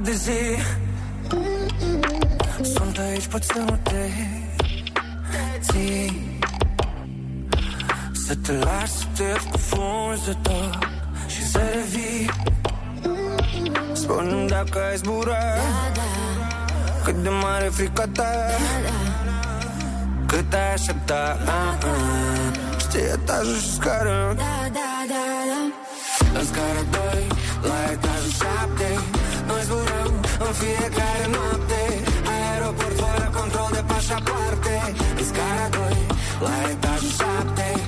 [0.00, 0.56] Am uitat de zi.
[2.74, 4.08] Sunt aici, pot să nu te
[5.60, 6.38] ții.
[8.26, 10.78] Să te lași să te scufunzi de tot
[11.26, 12.30] Și să revii
[13.92, 15.38] Spune-mi dacă ai zbura
[17.04, 18.30] Cât de mare e frica ta.
[20.26, 22.78] Cât ai aștepta uh, uh.
[22.78, 24.34] Știi etajul și scară.
[24.36, 26.38] Da, da, da, da.
[26.38, 27.26] La scara 2,
[27.62, 28.09] la etajul 7 Noi zburăm
[30.46, 31.80] în fiecare noapte
[32.34, 34.74] Aeroport fără control de pașapoarte
[35.18, 36.06] În scara 2,
[36.46, 37.79] la etajul 7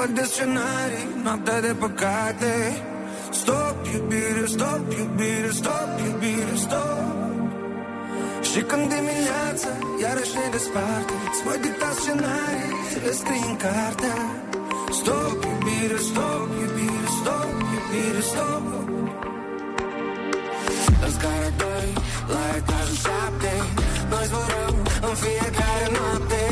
[0.00, 2.52] ori de scenarii, noaptea de păcate
[3.40, 7.14] Stop iubire, stop iubire, stop iubire, stop.
[8.50, 9.70] Și când dimineața
[10.02, 12.72] iarăși ne desparte Îți voi dicta scenarii,
[13.04, 14.18] le scrii în cartea
[14.98, 18.64] Stop iubire, stop iubire, stop iubire, stop.
[21.04, 21.92] În scara 2,
[22.32, 23.52] la etajul 7
[24.10, 24.76] Noi zburăm
[25.08, 26.42] în fiecare noapte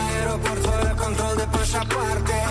[0.00, 2.41] Aeroport fără control de pașaparte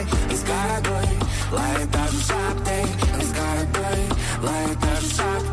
[1.52, 4.10] Life doesn't stop, they, it's gotta burn.
[4.42, 5.51] Life doesn't stop,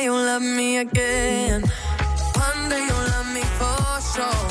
[0.00, 1.62] day you'll love me again.
[2.34, 4.49] One day you'll love me for sure.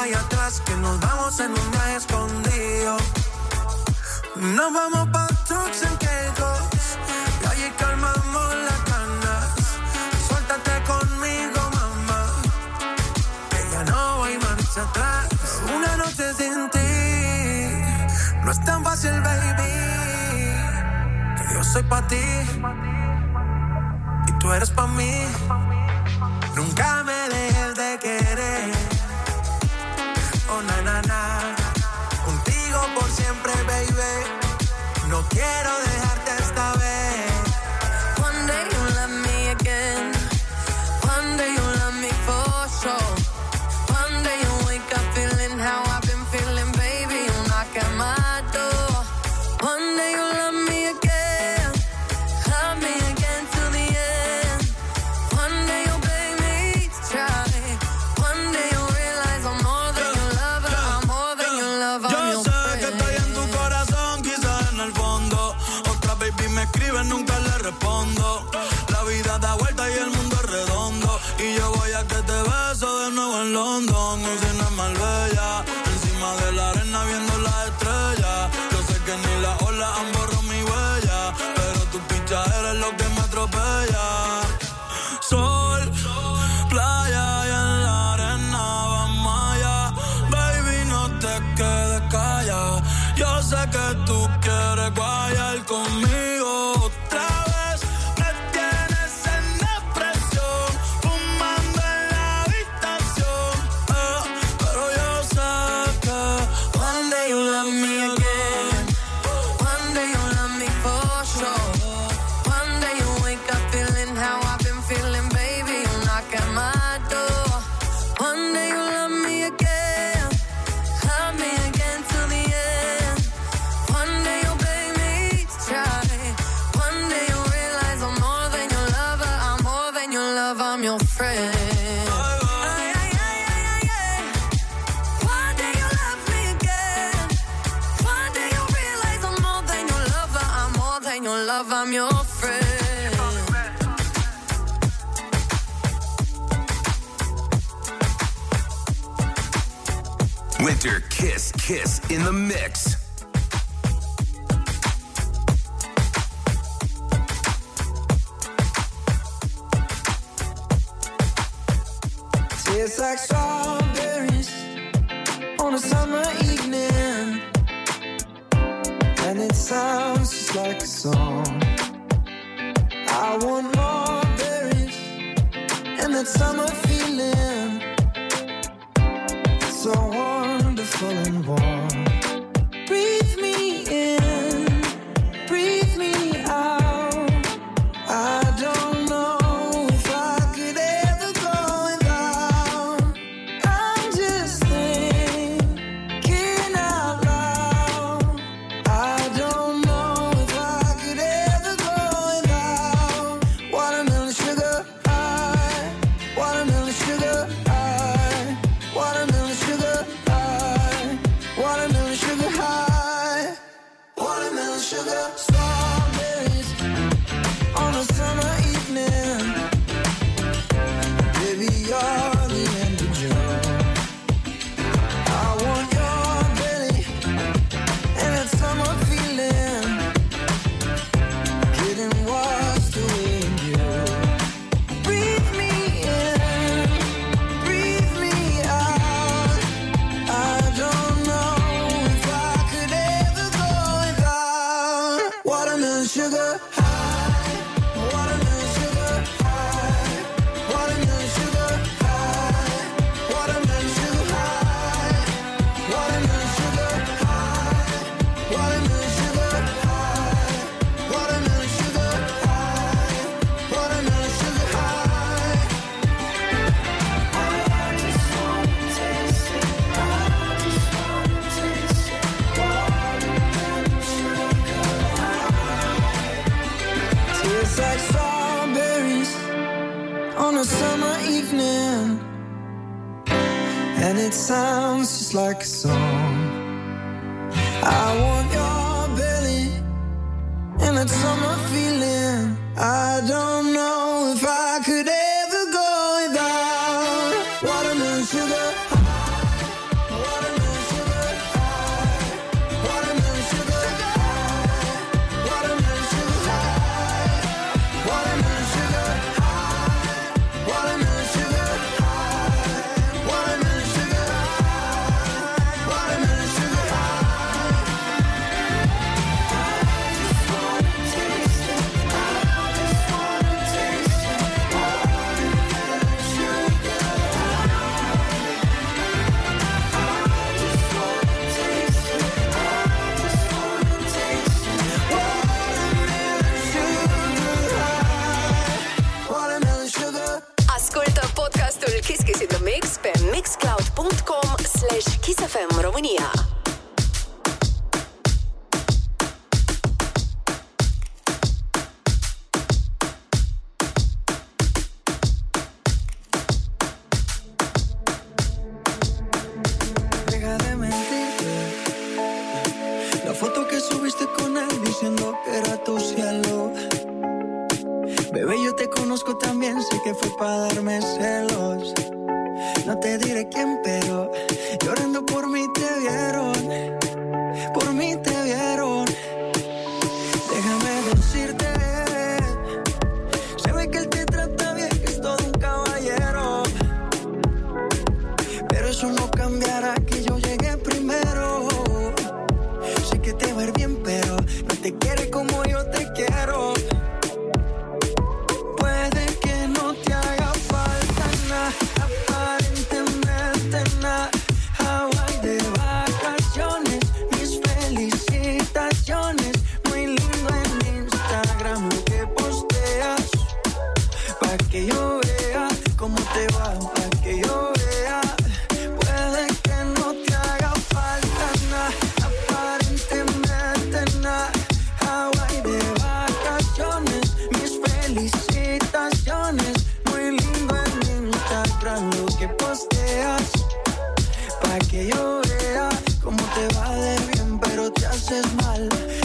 [0.00, 2.96] hay atrás, que nos vamos en un viaje escondido.
[4.36, 6.60] Nos vamos pa' trucks en quejos,
[7.42, 9.46] y allí calmamos las ganas.
[10.26, 12.22] Suéltate conmigo, mamá,
[13.50, 15.28] que ya no hay marcha atrás.
[15.76, 16.92] Una noche sin ti,
[18.42, 19.72] no es tan fácil, baby.
[21.36, 22.24] Que yo soy pa' ti,
[24.28, 25.26] y tú eres pa' mí.
[26.54, 28.89] Nunca me dejes de querer
[32.22, 35.08] Contigo por siempre, baby.
[35.08, 36.29] No quiero dejarte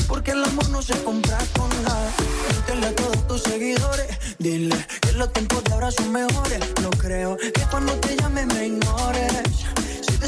[0.07, 2.11] porque el amor no se compra con nada.
[2.65, 4.07] Cuéntale a todos tus seguidores,
[4.39, 6.59] dile que los tiempos de ahora son mejores.
[6.81, 9.65] No creo que cuando te llame me ignores.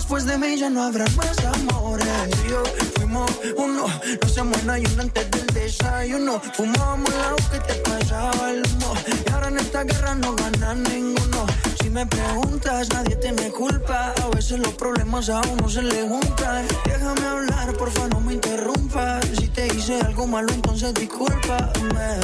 [0.08, 2.08] Después de mí ya no habrá más amores.
[2.50, 2.64] Yo
[2.96, 3.88] fuimos uno,
[4.22, 6.40] no se muera y uno antes del desayuno.
[6.54, 8.94] Fumábamos el agua que te pasaba el humo.
[9.06, 11.46] Y ahora en esta guerra no gana ninguno.
[11.82, 14.14] Si me preguntas, nadie tiene culpa.
[14.24, 16.66] A veces los problemas a uno se le juntan.
[16.86, 19.26] Déjame hablar, porfa, no me interrumpas.
[19.38, 22.20] Si te hice algo malo, entonces discúlpame.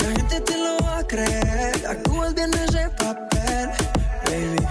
[0.00, 1.86] La gente te lo va a creer.
[1.86, 3.70] Actúas bien ese papel,
[4.24, 4.66] baby.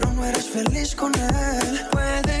[0.00, 1.80] Pero no eres feliz con él.
[1.90, 2.37] Puede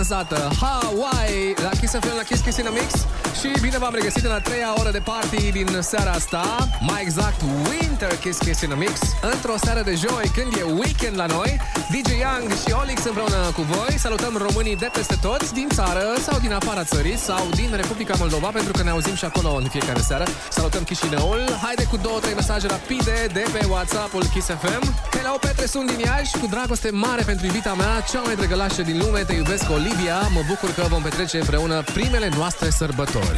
[0.00, 3.06] iernii lansată Hawaii, la Kiss FM, la Kiss Kiss in a Mix
[3.40, 6.42] Și bine v-am regăsit în a treia oră de party din seara asta.
[6.80, 9.00] Mai exact, Winter Kiss Kiss in a Mix.
[9.32, 11.60] Într-o seară de joi, când e weekend la noi
[11.94, 16.38] DJ Young și Olix împreună cu voi Salutăm românii de peste tot, din țară sau
[16.38, 20.00] din afara țării Sau din Republica Moldova, pentru că ne auzim și acolo în fiecare
[20.00, 20.24] seară.
[20.50, 21.40] Salutăm Chișinăul.
[21.62, 24.84] Haide cu două, trei mesaje rapide de pe WhatsApp-ul Kiss FM
[25.14, 28.98] Hello, Petre, sunt din Iași Cu dragoste mare pentru iubita mea Cea mai drăgălașă din
[28.98, 30.18] lume, te iubesc, Olivia.
[30.36, 33.29] Mă bucur că vom petrece împreună primele noastre sărbători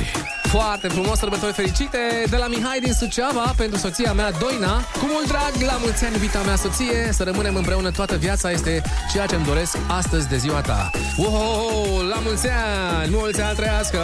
[0.53, 1.99] foarte frumos, sărbători fericite
[2.31, 4.75] de la Mihai din Suceava pentru soția mea Doina.
[5.01, 8.83] Cu mult drag, la mulți ani, iubita mea soție, să rămânem împreună toată viața este
[9.13, 10.91] ceea ce îmi doresc astăzi de ziua ta.
[11.17, 13.99] Wow, la mulți ani, mulți ani trăiască!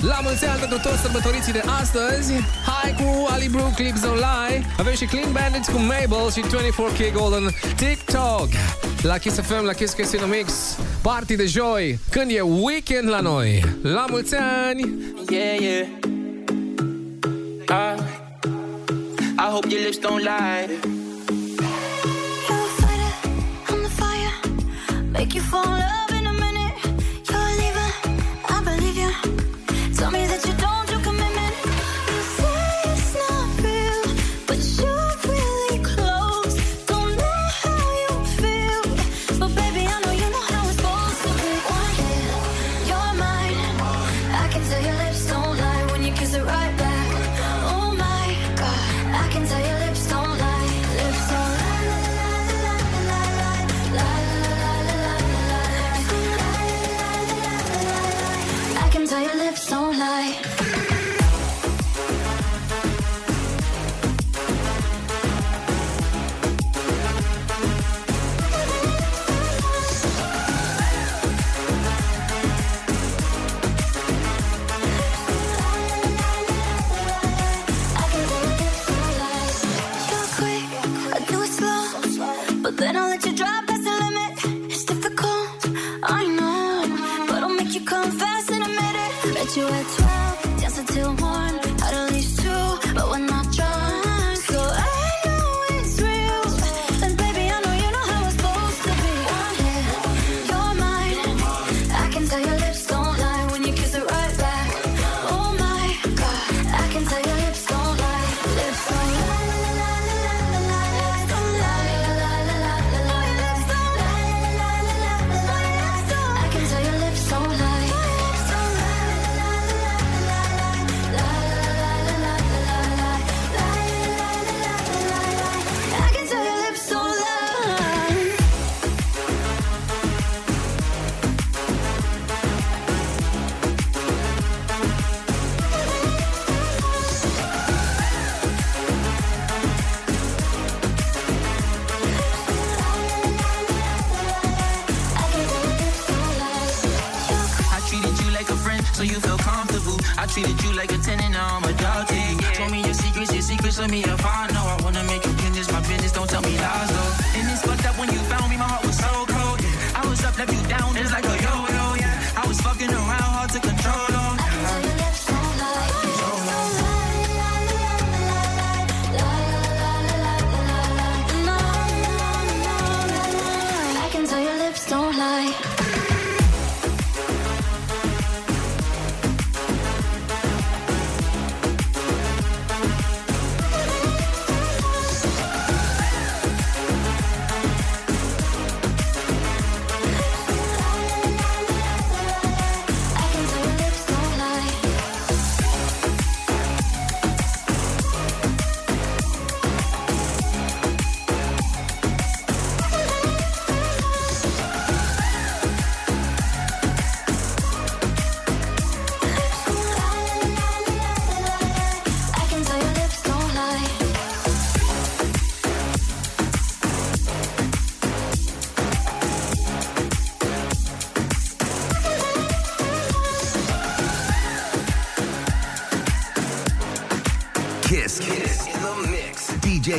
[0.00, 2.32] La mulți ani pentru toți sărbătoriții de astăzi.
[2.66, 4.66] Hai cu Ali Brook, Clips Online.
[4.78, 8.48] Avem și Clean Bandits cu Mabel și 24K Golden TikTok.
[9.02, 10.52] La Kiss FM, la Kiss Casino Mix.
[11.02, 13.64] Party de joi, când e weekend la noi.
[13.82, 14.95] La mulți ani!
[15.30, 15.86] Yeah, yeah.
[17.68, 17.96] Uh,
[19.38, 20.68] I hope your lips don't lie.
[23.70, 24.32] on the fire.
[25.12, 26.05] Make you fall in love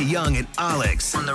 [0.08, 1.34] Young and Alex on the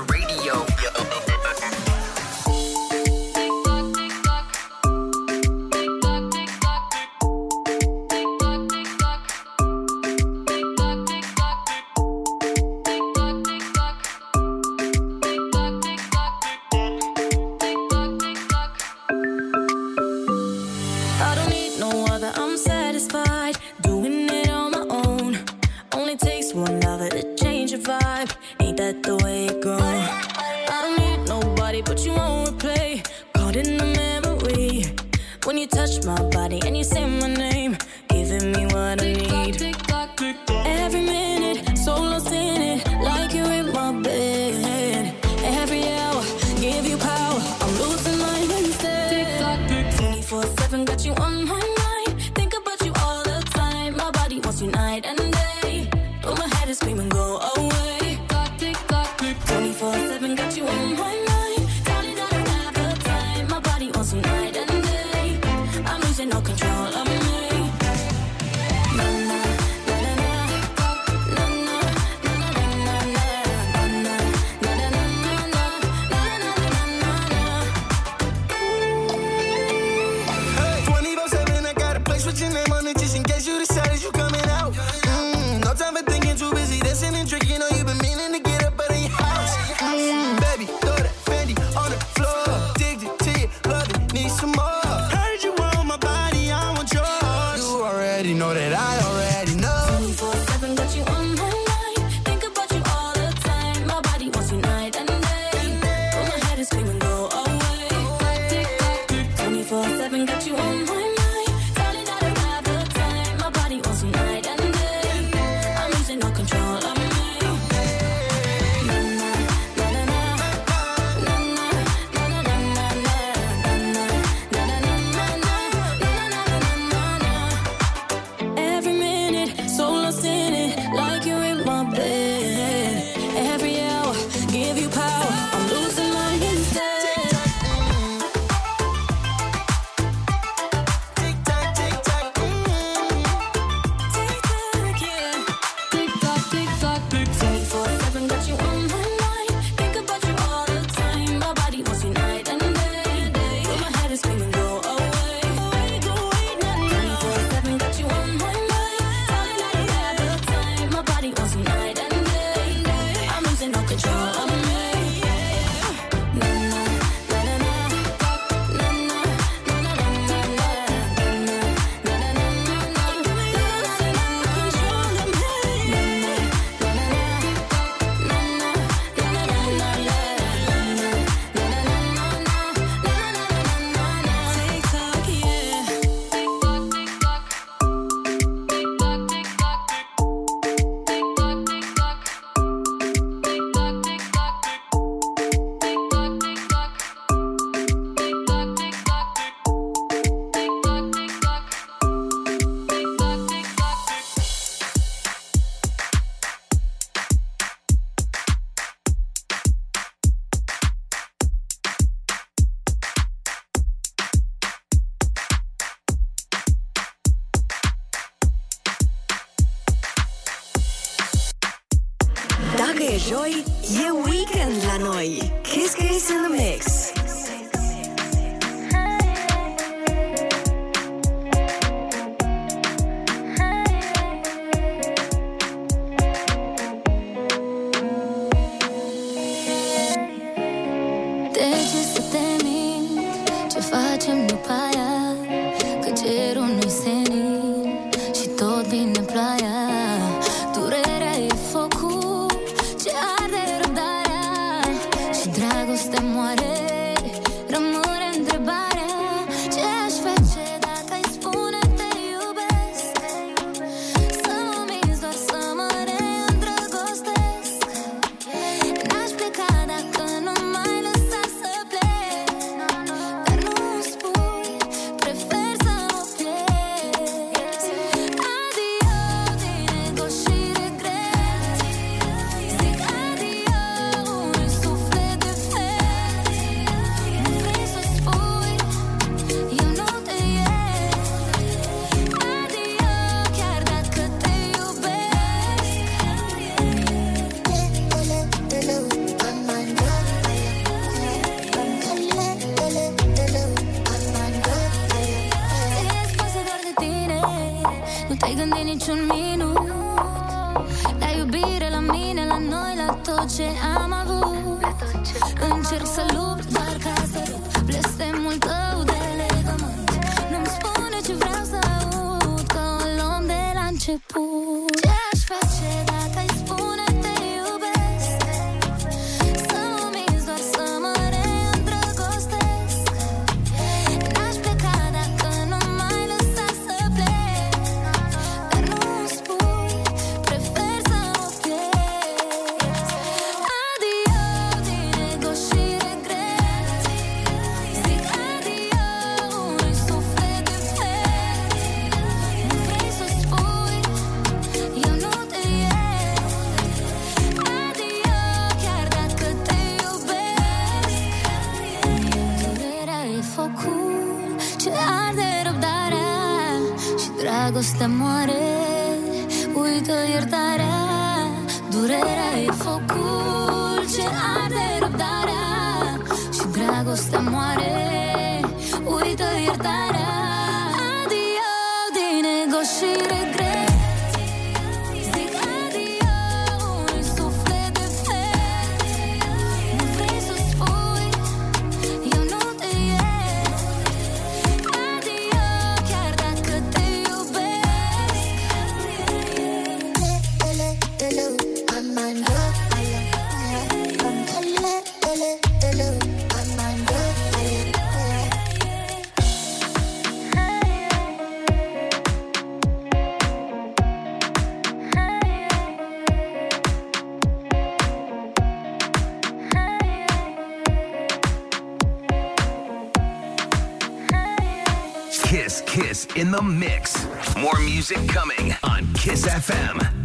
[425.53, 427.27] Kiss Kiss in the mix.
[427.59, 430.22] More music coming on Kiss FM.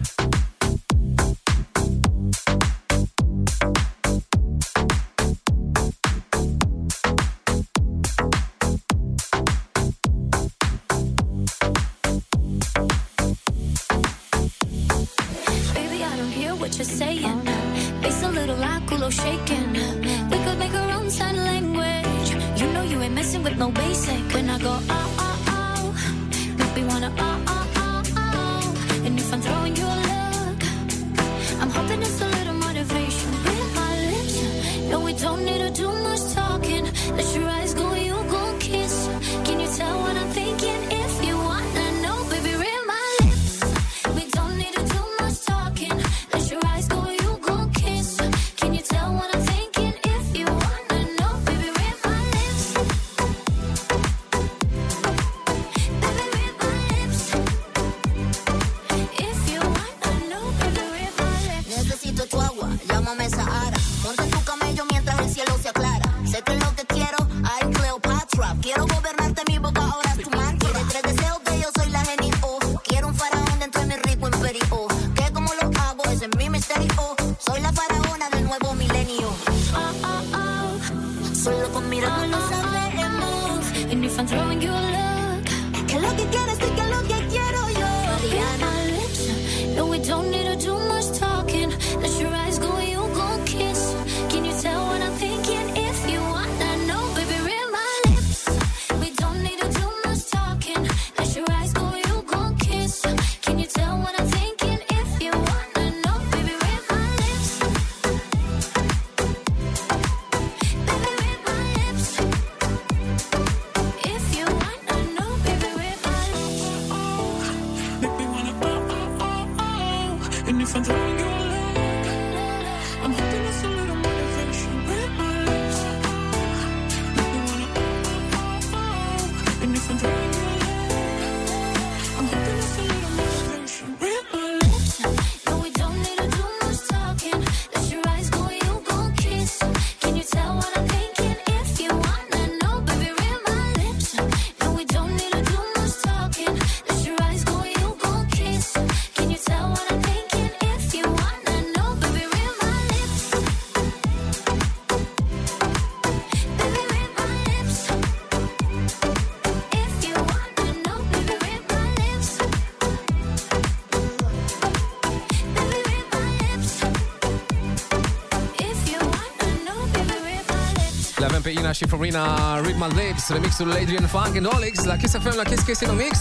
[171.79, 175.63] Și Florina Read My Lips, remixul Adrian Funk and Olix la Kiss FM, la Kiss
[175.63, 176.19] Kiss in a Mix.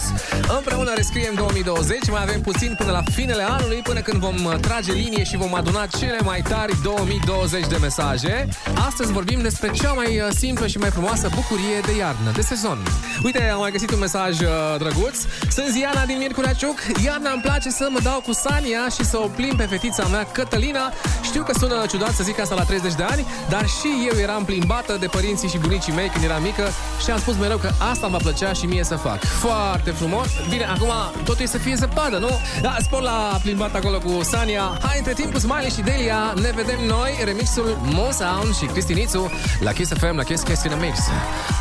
[0.56, 4.92] Împreună rescriem 2020, mai avem puțin până la finele anului, până când vom uh, trage
[4.92, 8.48] linie și vom aduna cele mai tari 2020 de mesaje.
[8.86, 12.78] Astăzi vorbim despre cea mai uh, simplă și mai frumoasă bucurie de iarnă, de sezon.
[13.24, 14.48] Uite, am mai găsit un mesaj uh,
[14.78, 15.16] drăguț.
[15.50, 16.78] Sunt Ziana din Miercurea Ciuc.
[17.04, 20.24] Iarna îmi place să mă dau cu Sania și să o plim pe fetița mea,
[20.24, 20.92] Cătălina.
[21.28, 24.44] Știu că sună ciudat să zic asta la 30 de ani, dar și eu eram
[24.44, 26.68] plimbată de părinții și bunicii mei când eram mică
[27.04, 29.24] și am spus mereu că asta va plăcea și mie să fac.
[29.24, 30.26] Foarte frumos.
[30.48, 30.92] Bine, acum
[31.24, 32.30] totul e să fie zăpadă, nu?
[32.60, 34.78] Da, spor la plimbat acolo cu Sania.
[34.82, 39.30] Hai, între timp cu Smiley și Delia, ne vedem noi, remixul Mo Sound și Cristinițu
[39.60, 40.98] la Kiss FM, la Kiss Kiss in a Mix.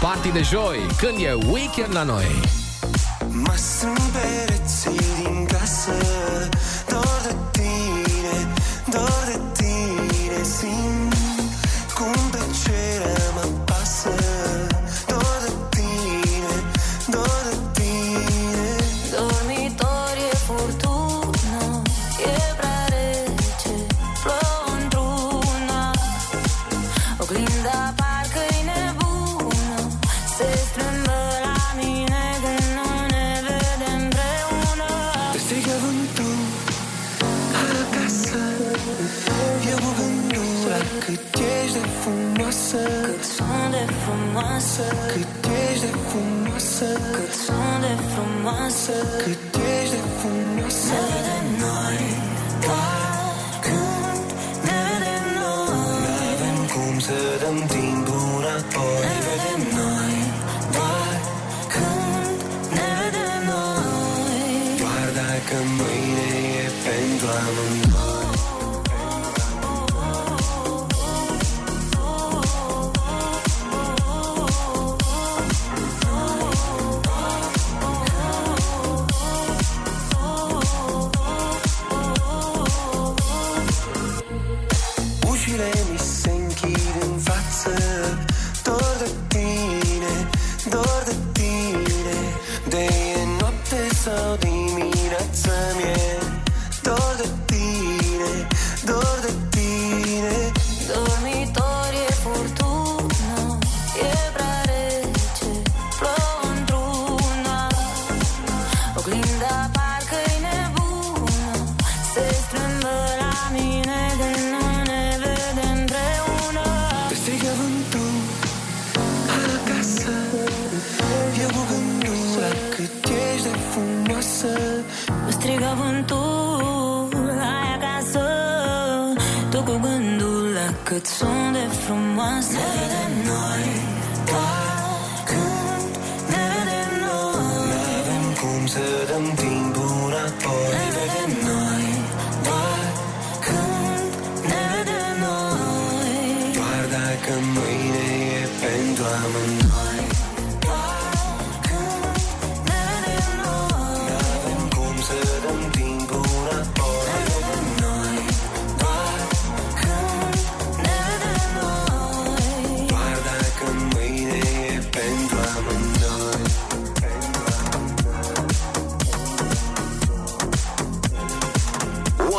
[0.01, 2.65] Party de joi, când e weekend la noi.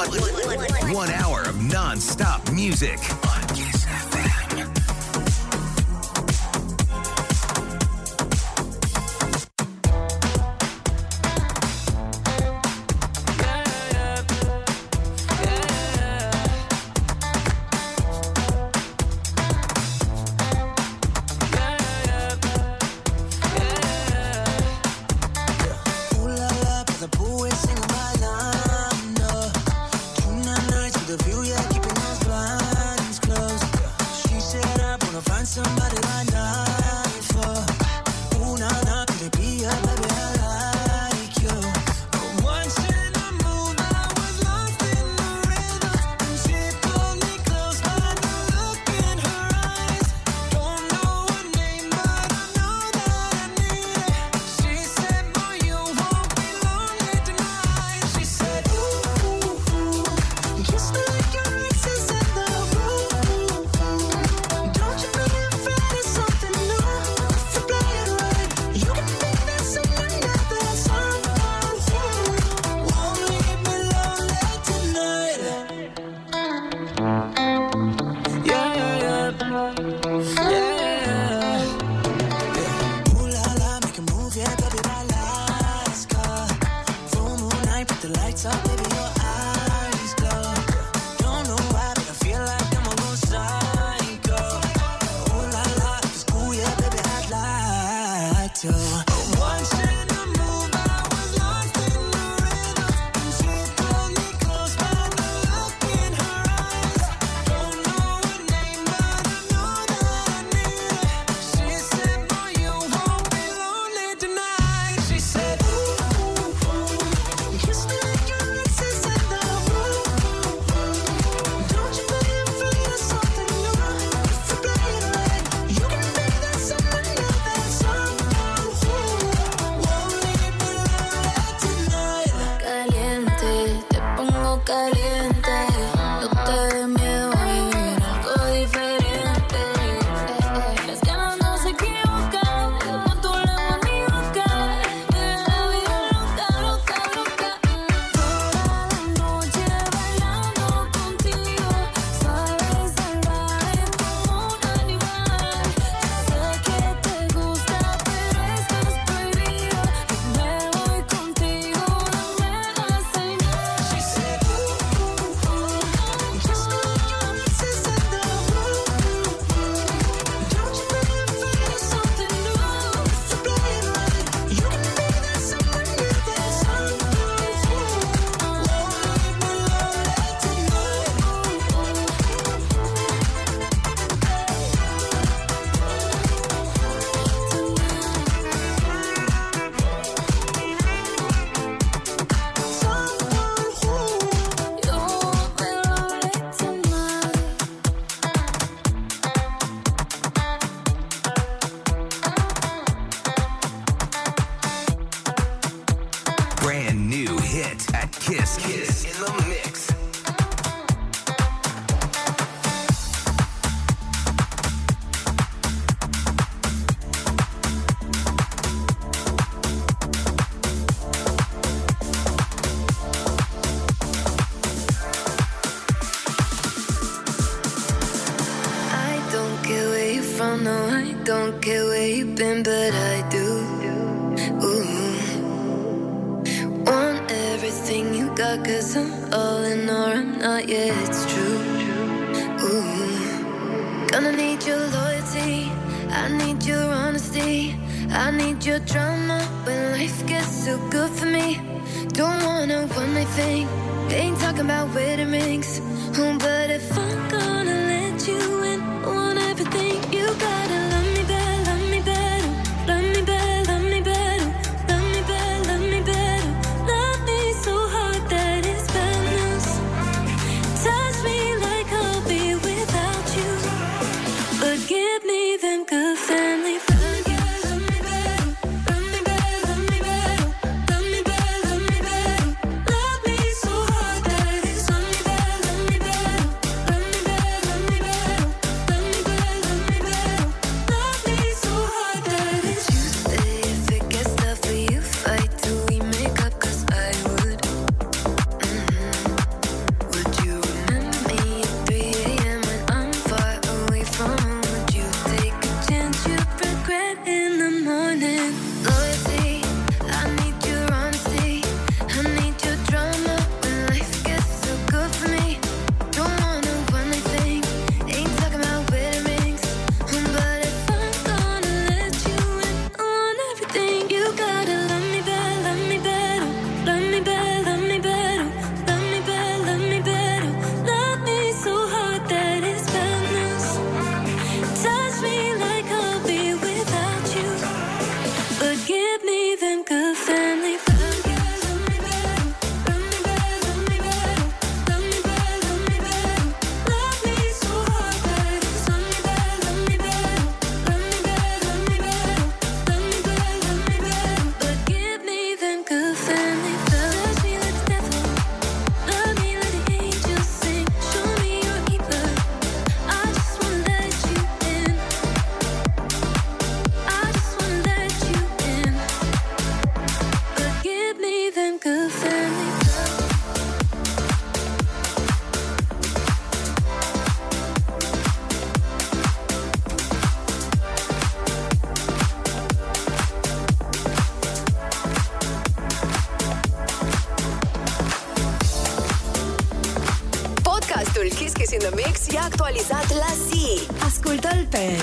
[0.08, 2.98] One, hour of non-stop music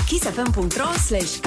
[0.05, 1.44] kissfm.pro slash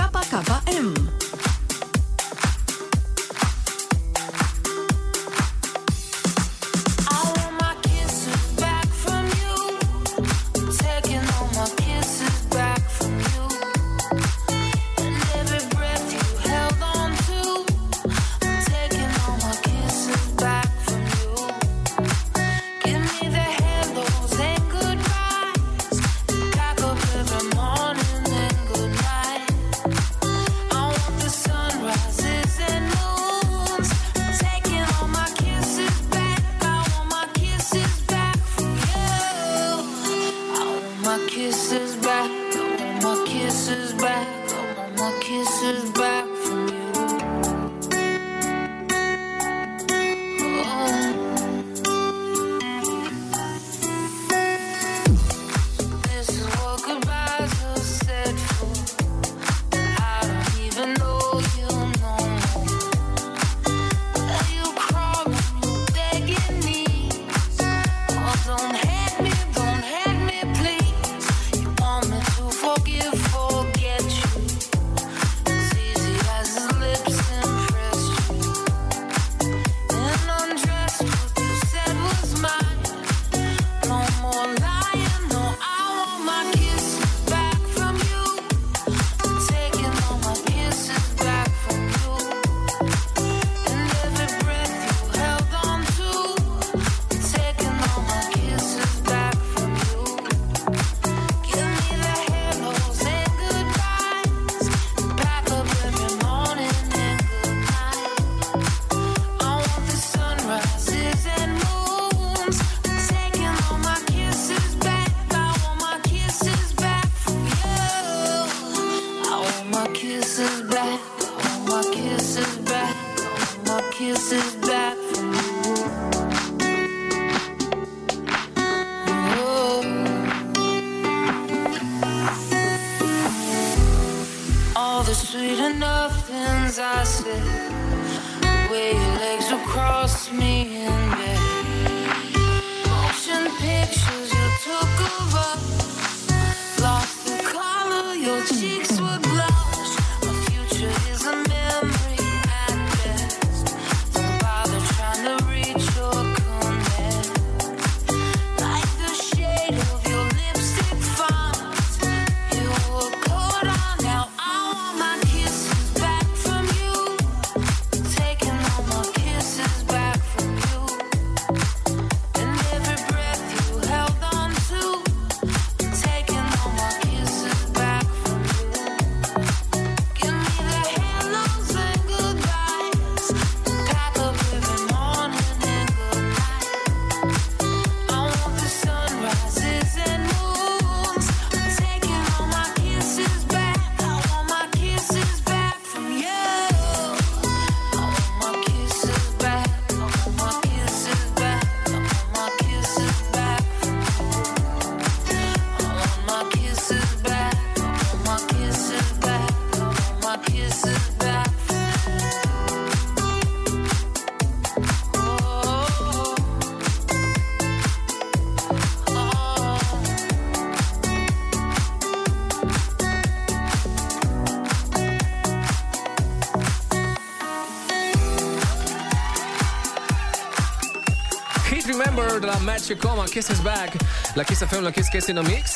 [232.79, 233.93] Pat și Coma, Kiss is Back
[234.35, 235.71] La Kiss FM, la Kiss Kiss in the Mix.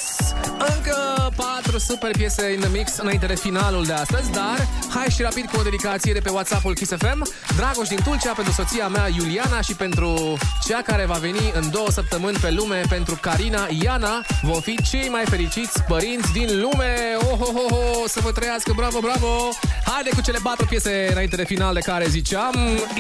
[0.75, 0.97] Încă
[1.37, 5.45] patru super piese in the mix Înainte de finalul de astăzi Dar hai și rapid
[5.51, 9.61] cu o dedicație de pe WhatsApp-ul Kiss FM Dragoș din Tulcea pentru soția mea Iuliana
[9.61, 14.25] și pentru cea care va veni în două săptămâni pe lume Pentru Carina, Iana.
[14.43, 16.95] Vom fi cei mai fericiți părinți din lume.
[17.17, 19.49] Oh, oh, oh, oh să vă trăiască, bravo, bravo!
[19.95, 22.55] Haide cu cele patru piese înainte de final de care ziceam.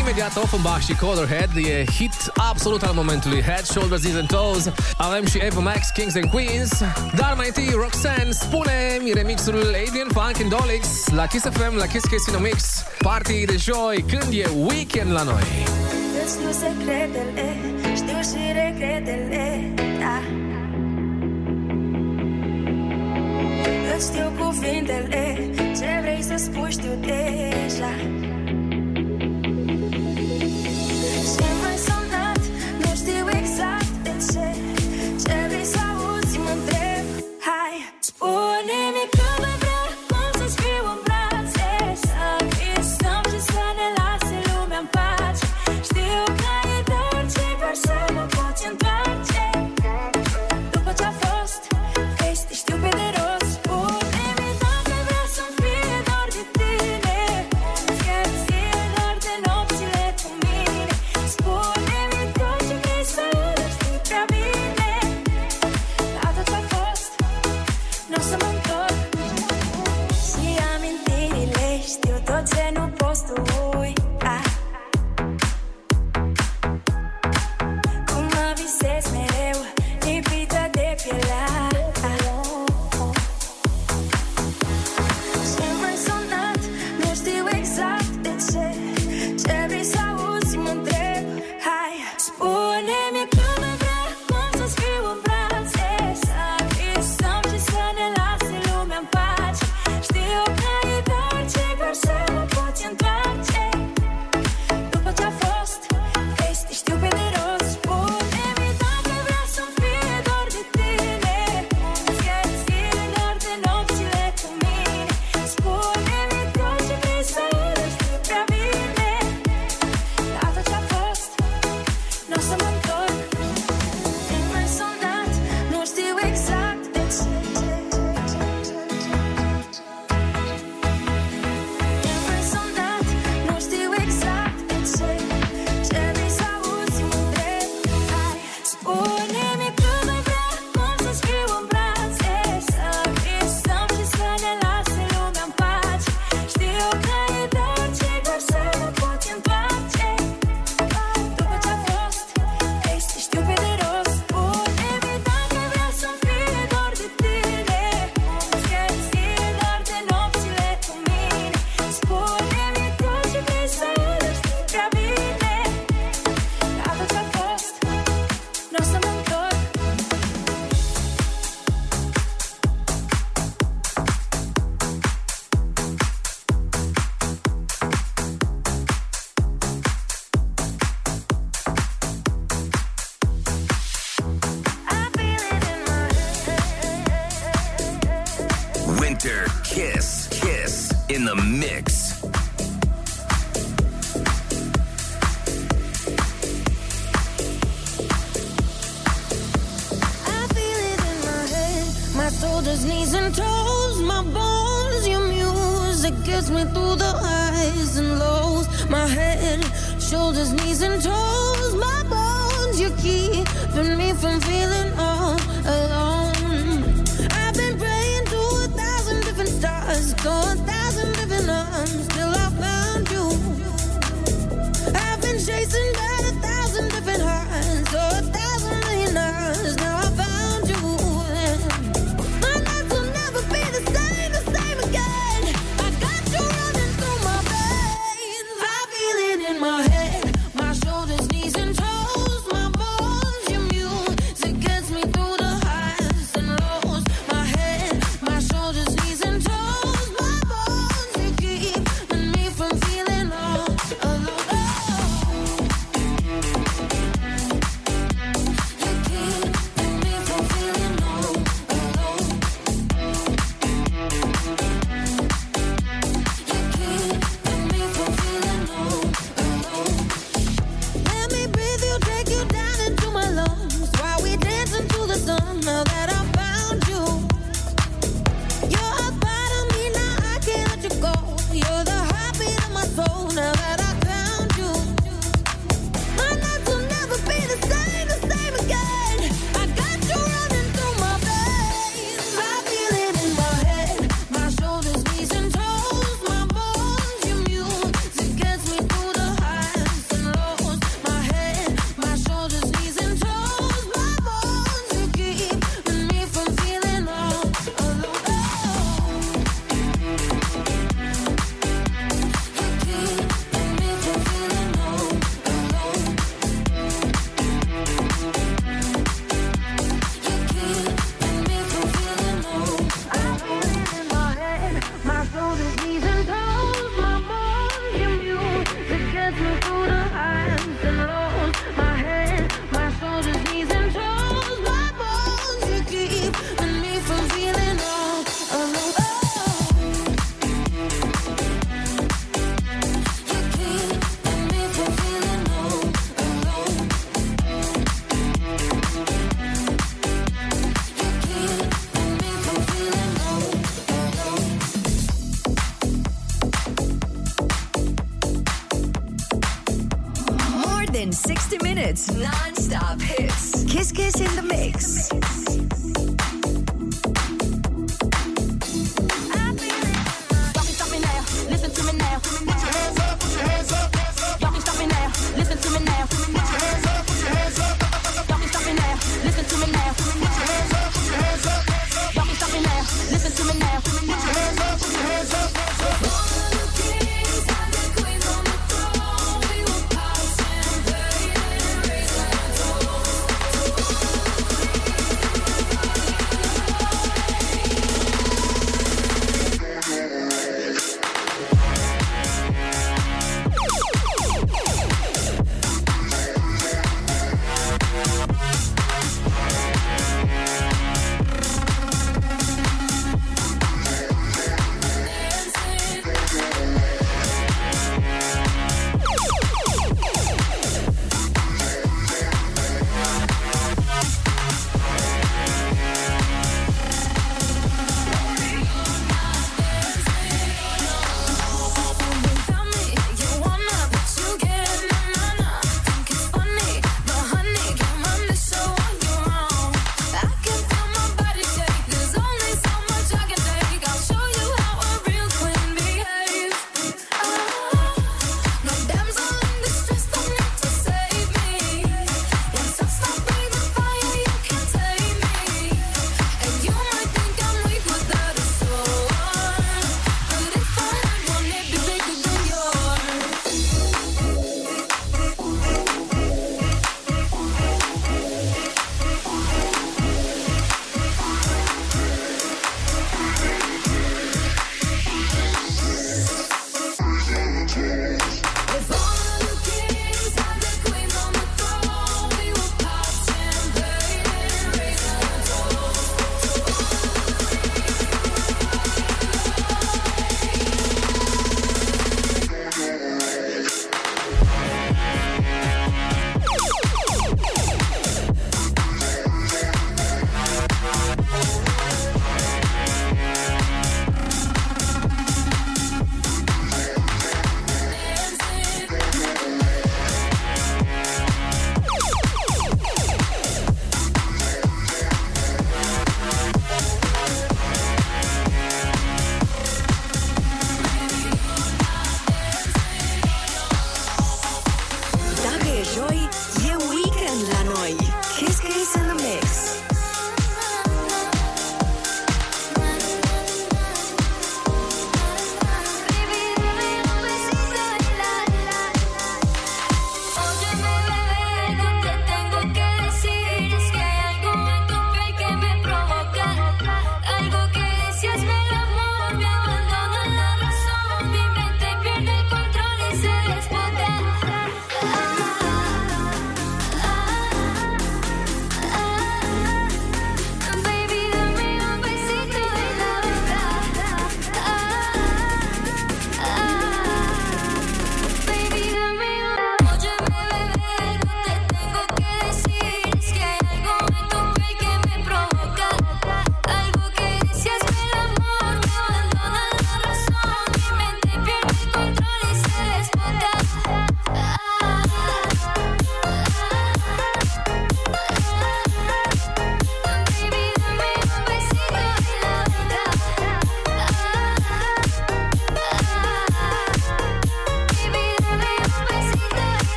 [0.00, 3.42] Imediat Offenbach și Colorhead e hit absolut al momentului.
[3.42, 4.72] Head, Shoulders, Knees and Toes.
[4.96, 6.70] Avem și Eva Max, Kings and Queens.
[7.16, 12.04] Dar mai întâi Roxanne spune remixul Alien Funk and Dolix la Kiss FM, la Kiss
[12.06, 12.84] Kiss Mix.
[12.98, 15.42] Party de joi, când e weekend la noi.
[16.24, 17.46] Îți nu secretele,
[17.94, 20.16] știu și regretele, da.
[23.96, 25.33] Îți știu cuvintele,
[26.28, 28.13] resposta eu deixa.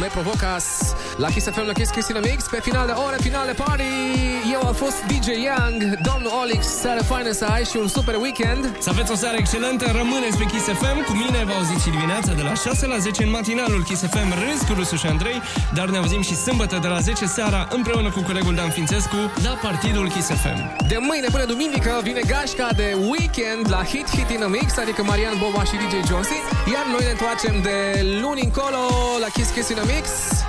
[0.00, 0.79] me provocar.
[1.20, 3.90] La Kiss FM, la Kiss Christina Mix Pe final de ore, final de party.
[4.54, 8.62] Eu am fost DJ Young, domnul Olix Seară faină să ai și un super weekend.
[8.84, 12.32] Să aveți o seară excelentă, rămâneți pe Kiss FM Cu mine vă auziți și dimineața
[12.32, 15.38] de la 6 la 10 în matinalul Kiss FM Râs cu Rusu și Andrei
[15.76, 19.54] Dar ne auzim și sâmbătă de la 10 seara Împreună cu colegul Dan Fințescu La
[19.66, 20.58] partidul Kiss FM
[20.92, 25.02] De mâine până duminică vine gașca de weekend la Hit Hit in a Mix Adică
[25.02, 26.38] Marian Boba și DJ Jonesy
[26.72, 27.76] Iar noi ne întoarcem de
[28.22, 28.80] luni încolo
[29.24, 30.08] la Kiss Kiss in a Mix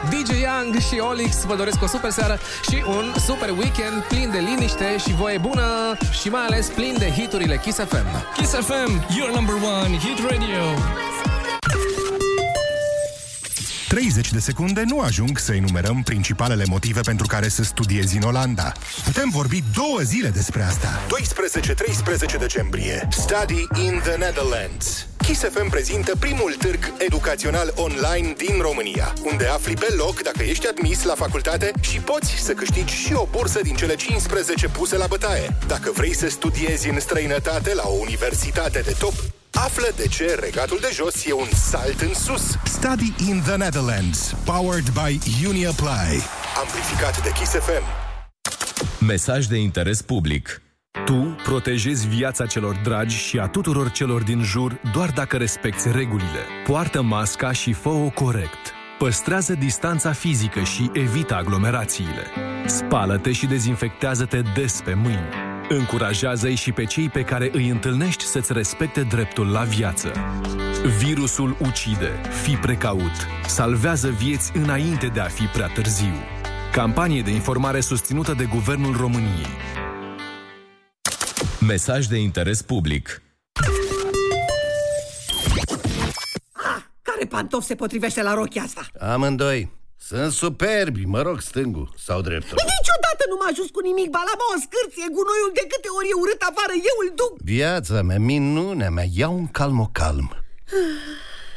[0.10, 2.40] DJ Young și Olix vă doresc o super seară
[2.70, 7.10] și un super weekend plin de liniște și voie bună și mai ales plin de
[7.12, 8.34] hiturile Kiss FM.
[8.36, 10.64] Kiss FM, your number one hit radio
[13.92, 18.72] 30 de secunde nu ajung să enumerăm principalele motive pentru care să studiezi în Olanda.
[19.04, 21.00] Putem vorbi două zile despre asta.
[22.36, 23.08] 12-13 decembrie.
[23.10, 25.06] Study in the Netherlands.
[25.32, 30.68] Kiss FM prezintă primul târg educațional online din România, unde afli pe loc dacă ești
[30.68, 35.06] admis la facultate și poți să câștigi și o bursă din cele 15 puse la
[35.08, 35.58] bătaie.
[35.68, 39.14] Dacă vrei să studiezi în străinătate la o universitate de top,
[39.51, 42.43] Află de ce Regatul de Jos e un salt în sus.
[42.66, 44.35] Study in the Netherlands.
[44.45, 46.24] Powered by UniApply.
[46.61, 47.84] Amplificat de Kiss FM.
[49.06, 50.61] Mesaj de interes public.
[51.06, 56.45] Tu protejezi viața celor dragi și a tuturor celor din jur doar dacă respecti regulile.
[56.66, 58.74] Poartă masca și fă-o corect.
[58.98, 62.26] Păstrează distanța fizică și evită aglomerațiile.
[62.66, 65.30] Spală-te și dezinfectează-te des pe mâini.
[65.70, 70.11] Încurajează-i și pe cei pe care îi întâlnești să-ți respecte dreptul la viață.
[70.98, 72.11] Virusul ucide.
[72.44, 73.28] Fii precaut.
[73.45, 76.14] Salvează vieți înainte de a fi prea târziu.
[76.72, 79.48] Campanie de informare susținută de Guvernul României.
[81.68, 83.22] Mesaj de interes public.
[87.02, 88.88] Care pantof se potrivește la rochia asta?
[89.00, 89.72] Amândoi.
[89.98, 92.58] Sunt superbi, mă rog, stângul sau dreptul.
[92.62, 96.20] Niciodată nu m-a ajuns cu nimic, ba la o scârție, gunoiul de câte ori e
[96.22, 97.42] urât afară, eu îl duc.
[97.42, 100.28] Viața mea, minunea mea, ia un calmo-calm.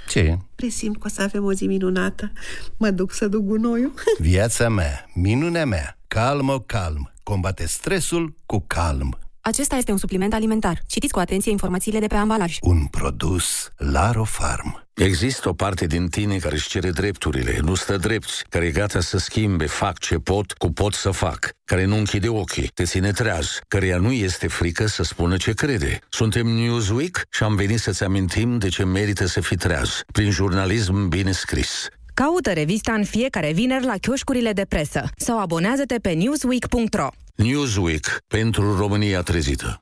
[0.09, 0.39] Ce e?
[0.55, 2.33] Presimt că o să avem o zi minunată.
[2.77, 3.95] Mă duc să duc gunoiul.
[4.19, 7.13] Viața mea, minunea mea, calmo-calm.
[7.23, 9.19] Combate stresul cu calm.
[9.47, 10.81] Acesta este un supliment alimentar.
[10.87, 12.57] Citiți cu atenție informațiile de pe ambalaj.
[12.61, 14.87] Un produs Laro Farm.
[14.95, 19.01] Există o parte din tine care își cere drepturile, nu stă drept, care e gata
[19.01, 23.11] să schimbe, fac ce pot, cu pot să fac, care nu închide ochii, te ține
[23.11, 25.99] treaz, căreia nu este frică să spună ce crede.
[26.09, 31.09] Suntem Newsweek și am venit să-ți amintim de ce merită să fii treaz, prin jurnalism
[31.09, 31.89] bine scris.
[32.15, 37.09] Caută revista în fiecare vineri la chioșcurile de presă sau abonează-te pe newsweek.ro.
[37.35, 39.79] Newsweek pentru România trezită.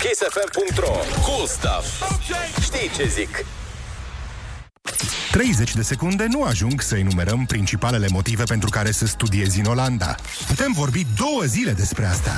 [0.00, 0.92] kissfm.ro
[1.26, 2.02] Cool stuff.
[2.62, 3.44] Știi ce zic?
[5.32, 10.14] 30 de secunde nu ajung să enumerăm principalele motive pentru care să studiezi în Olanda.
[10.46, 12.30] Putem vorbi două zile despre asta.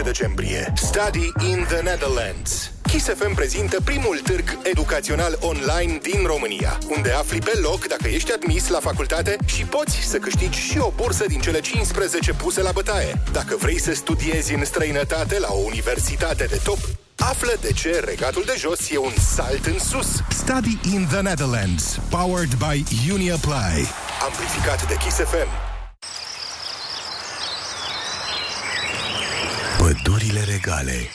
[0.00, 0.72] 12-13 decembrie.
[0.76, 2.70] Study in the Netherlands.
[2.82, 8.32] Kiss FM prezintă primul târg educațional online din România, unde afli pe loc dacă ești
[8.32, 12.70] admis la facultate și poți să câștigi și o bursă din cele 15 puse la
[12.72, 13.22] bătaie.
[13.32, 16.78] Dacă vrei să studiezi în străinătate la o universitate de top,
[17.28, 20.06] Află de ce Regatul de Jos e un salt în sus.
[20.28, 21.98] Study in the Netherlands.
[22.10, 23.88] Powered by UniApply.
[24.22, 25.48] Amplificat de Kiss FM.
[29.78, 31.08] Pădurile regale.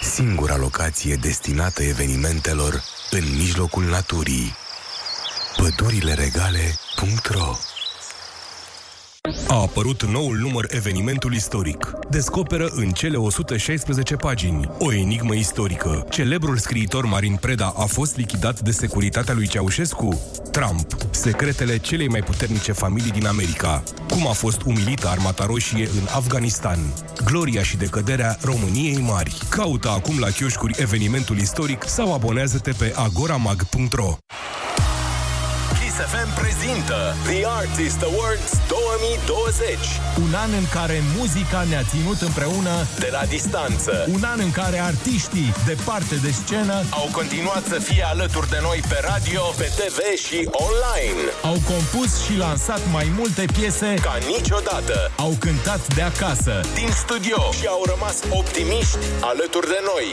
[0.00, 4.54] Singura locație destinată evenimentelor în mijlocul naturii.
[5.56, 7.56] Pădurileregale.ro
[9.48, 11.90] A apărut noul număr Evenimentul Istoric.
[12.10, 16.06] Descoperă în cele 116 pagini o enigmă istorică.
[16.10, 20.20] Celebrul scriitor Marin Preda a fost lichidat de securitatea lui Ceaușescu?
[20.50, 20.96] Trump.
[21.10, 23.82] Secretele celei mai puternice familii din America.
[24.08, 26.78] Cum a fost umilită armata roșie în Afganistan.
[27.24, 29.38] Gloria și decăderea României mari.
[29.48, 34.16] Caută acum la chioșcuri Evenimentul Istoric sau abonează-te pe agoramag.ro
[35.96, 39.78] Kiss FM prezintă The Artist Awards 2020.
[40.26, 43.92] Un an în care muzica ne-a ținut împreună De la distanță.
[44.16, 48.80] Un an în care artiștii, departe de scenă, Au continuat să fie alături de noi
[48.88, 50.38] pe radio, pe TV și
[50.68, 51.22] online.
[51.50, 54.96] au compus și lansat mai multe piese Ca niciodată.
[55.16, 56.54] au cântat de acasă.
[56.74, 60.06] Din studio și au rămas optimiști alături de noi.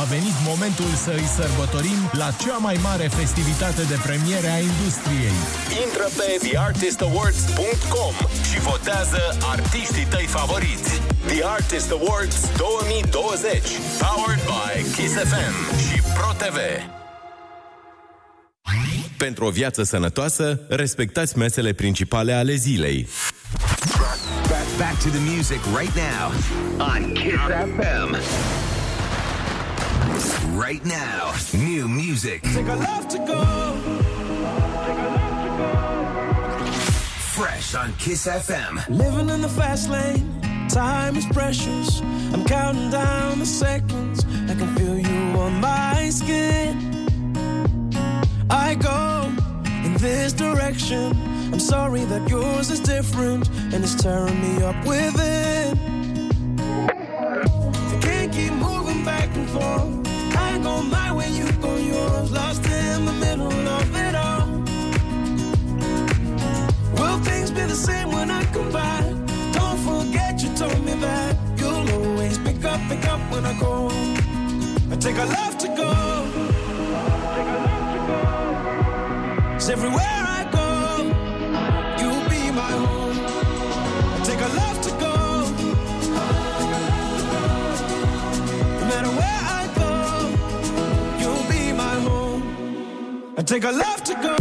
[0.00, 5.08] A venit momentul să îi sărbătorim la cea mai mare festivitate de premiere a industriei.
[5.84, 8.14] Intră pe theartistawards.com
[8.50, 11.00] și votează artiștii tăi favoriți.
[11.26, 13.50] The Artist Awards 2020.
[14.02, 15.54] Powered by Kiss FM
[15.88, 16.58] și Pro TV.
[19.16, 23.08] Pentru o viață sănătoasă, respectați mesele principale ale zilei.
[24.48, 26.32] Back, back to the music right now
[26.78, 27.36] on Kiss
[27.76, 28.16] FM.
[30.66, 32.40] Right now, new music.
[32.40, 34.19] Take a love to go.
[37.40, 38.86] Fresh on Kiss FM.
[38.90, 42.02] Living in the fast lane, time is precious.
[42.34, 44.26] I'm counting down the seconds.
[44.26, 46.76] I can feel you on my skin.
[48.50, 49.32] I go
[49.86, 51.16] in this direction.
[51.50, 55.99] I'm sorry that yours is different and it's tearing me up within.
[67.80, 69.04] Same when I come back?
[69.52, 73.88] Don't forget you told me that you'll always pick up, pick up when I go.
[74.92, 75.90] I take a love to go.
[79.76, 80.68] Everywhere I go,
[82.00, 83.18] you'll be my home.
[84.16, 85.14] I take a love to go.
[88.80, 89.92] No matter where I go,
[91.20, 92.42] you'll be my home.
[93.38, 94.34] I take a love to go.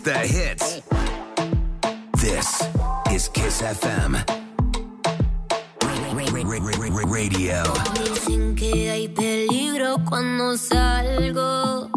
[0.00, 0.80] the hits.
[2.20, 2.62] This
[3.10, 4.24] is Kiss FM.
[7.06, 7.62] Radio.
[7.94, 11.90] Dicen que hay peligro cuando salgo.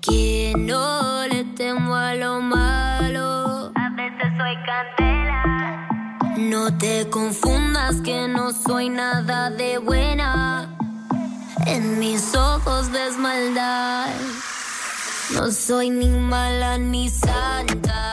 [0.00, 3.72] Que no le temo a lo malo.
[3.74, 5.88] A veces soy candela.
[6.38, 10.68] No te confundas que no soy nada de buena.
[11.66, 14.08] En mis ojos ves maldad.
[15.40, 18.12] No soy ni mala ni santa.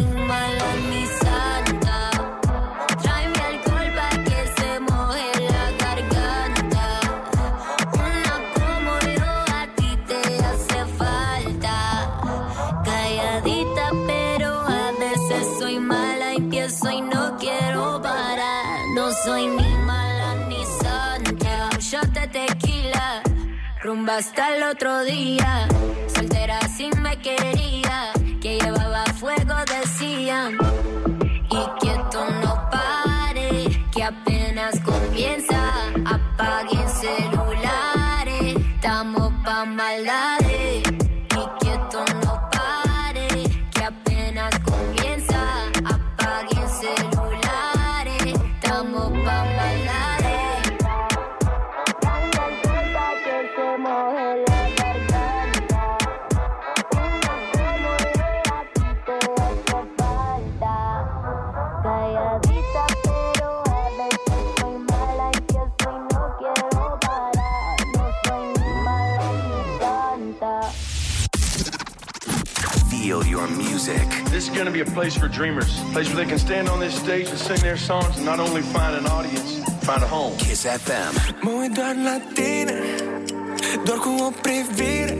[24.17, 25.69] Hasta el otro día,
[26.13, 30.57] soltera si me quería, que llevaba fuego decían.
[31.49, 35.71] Y quieto no pare, que apenas comienza,
[36.05, 40.40] apaguen celulares, estamos pa' maldad.
[73.87, 74.09] Music.
[74.25, 76.69] This is going to be a place for dreamers, a place where they can stand
[76.69, 79.49] on this stage and sing their songs and not only find an audience,
[79.85, 80.37] find a home.
[80.37, 81.13] Kiss FM.
[81.41, 82.79] Mă uit doar la tine
[83.85, 85.17] Doar cu o privire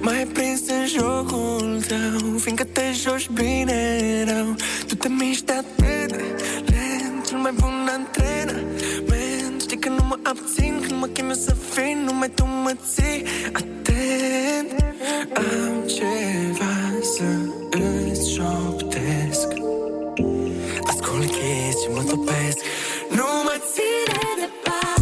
[0.00, 4.54] M-ai prins în jocul tău Fiindcă te joci bine rău
[4.88, 6.22] Tu te miști atât de
[6.66, 9.21] lent Cel mai bun antrenament Știi
[9.82, 13.24] că nu mă abțin Când mă chem eu să fii Numai tu mă ții.
[13.52, 14.70] Atent
[15.34, 16.74] Am ceva
[17.14, 17.28] să
[18.10, 19.48] îți șoptesc.
[20.88, 22.58] Ascult chestii și mă topesc.
[23.16, 25.01] Nu mă ține departe Departe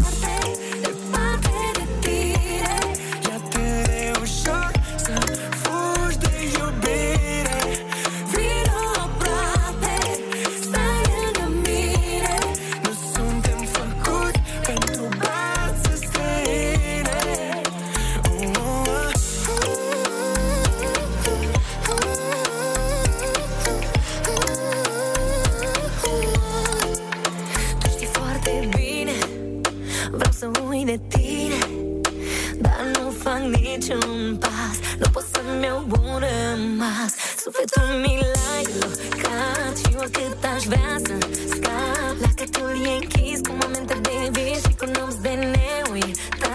[33.91, 34.77] niciun pas.
[34.99, 37.13] Nu pot să-mi iau un rămas
[37.43, 41.15] Sufletul mi l-ai blocat Și oricât aș vrea să
[41.49, 46.51] scap Lacătul e închis cu momente de vis Și cu nopți de neuitat.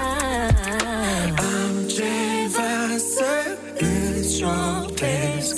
[1.38, 2.74] Am ceva
[3.16, 3.32] să
[3.80, 5.56] îți șoptesc.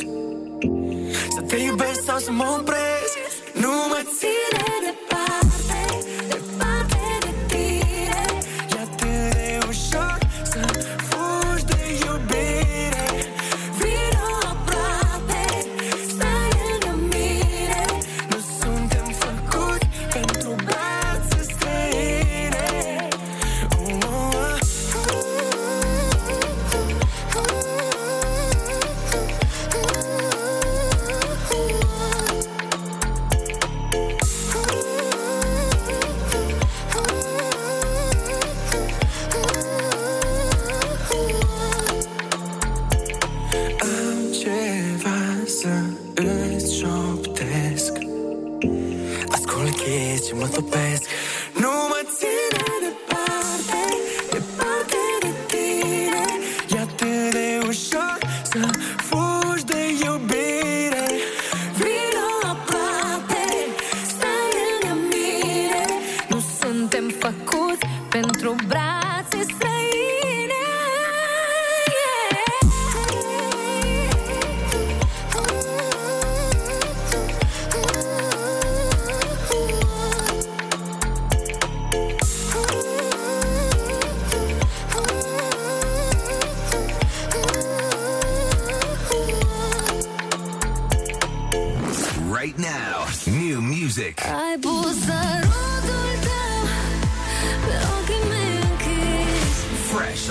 [1.35, 2.96] Să te iubesc sau să mă opresc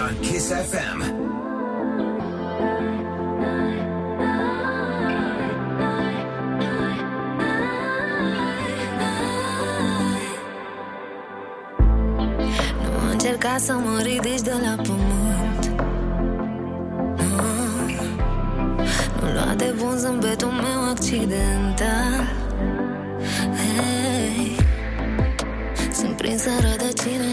[0.06, 0.98] on Kiss FM.
[12.82, 15.64] Nu încerca să mă ridici de la pământ
[17.16, 17.36] Nu,
[19.20, 22.26] nu lua de bun zâmbetul meu accidental
[23.56, 24.56] Hey,
[25.92, 27.32] sunt prinsă în rădăcină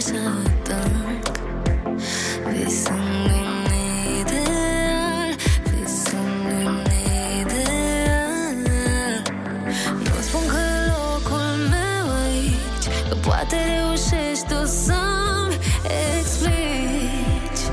[13.54, 15.58] poate reușești tu să-mi
[16.18, 17.64] explici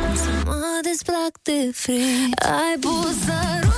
[0.00, 3.69] Cum să mă desplac de frici Ai pus sărutul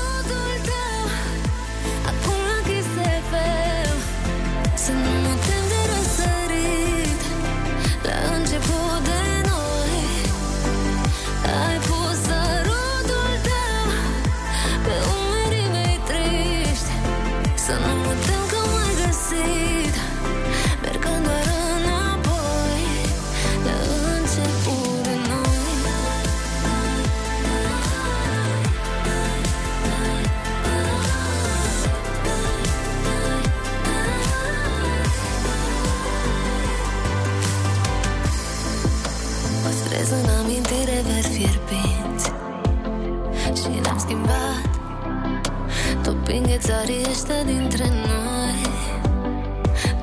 [47.33, 48.61] departe dintre noi.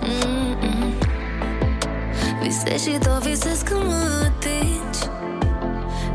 [0.02, 0.94] Mm-mm.
[2.42, 5.04] Visez și tot visez când mă atingi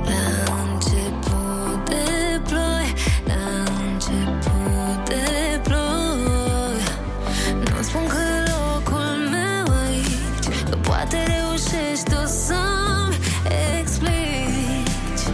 [0.05, 2.95] La început de ploi
[3.27, 6.83] La început de ploi.
[7.59, 13.17] Nu spun că locul meu aici Că poate reușești tu să-mi
[13.79, 15.25] explici.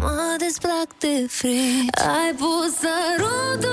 [0.00, 1.98] Mă desplac de frici.
[1.98, 3.65] Ai pus să rud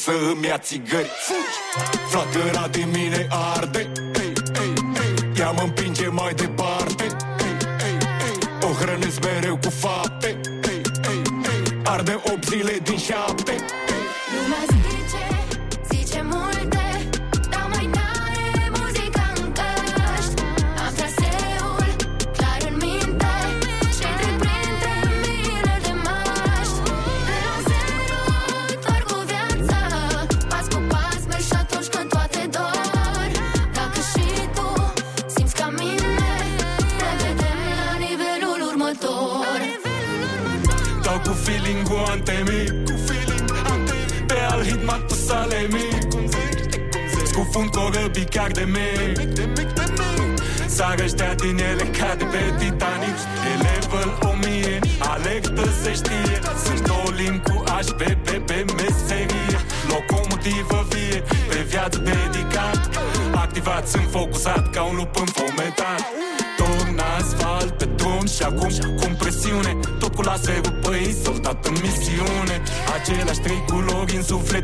[0.00, 1.99] să îmi ia țigări Fugi!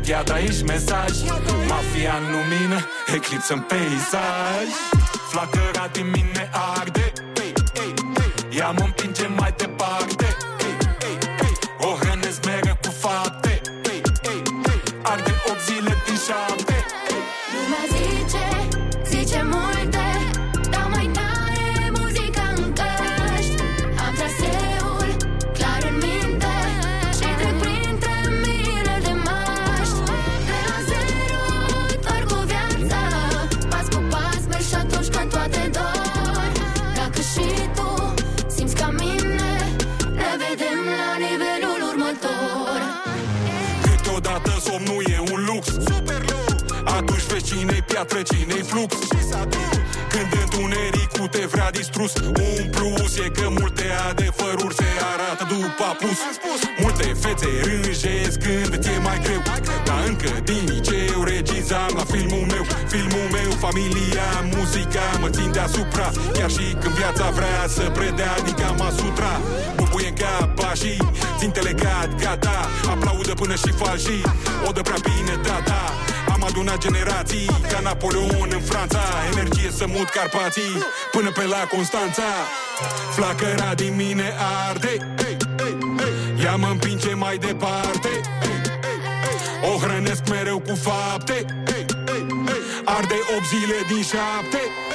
[0.07, 1.11] Iată aici mesaj.
[1.67, 2.79] Mafia în lumină,
[3.15, 4.67] eclipsă în peisaj.
[5.29, 7.13] Flacăra din mine arde.
[8.57, 10.06] Ea mă împinge mai departe.
[64.67, 69.33] muzica mă țin deasupra Chiar și când viața vrea să predea adică din cama sutra.
[69.75, 70.97] Bubuie în cap și
[71.37, 72.69] ținte legat, gata.
[72.89, 74.21] Aplaudă până și falși,
[74.67, 75.81] o dă prea bine data
[76.33, 78.99] am adunat generații Ca Napoleon în Franța.
[79.31, 80.73] Energie să mut Carpații
[81.11, 82.29] Până pe la Constanța.
[83.15, 84.33] Flacăra din mine
[84.69, 85.15] arde
[86.43, 88.09] Ea mă împinge mai departe
[89.73, 91.45] O hrănesc mereu cu fapte
[92.97, 94.86] arde 8 zile din 7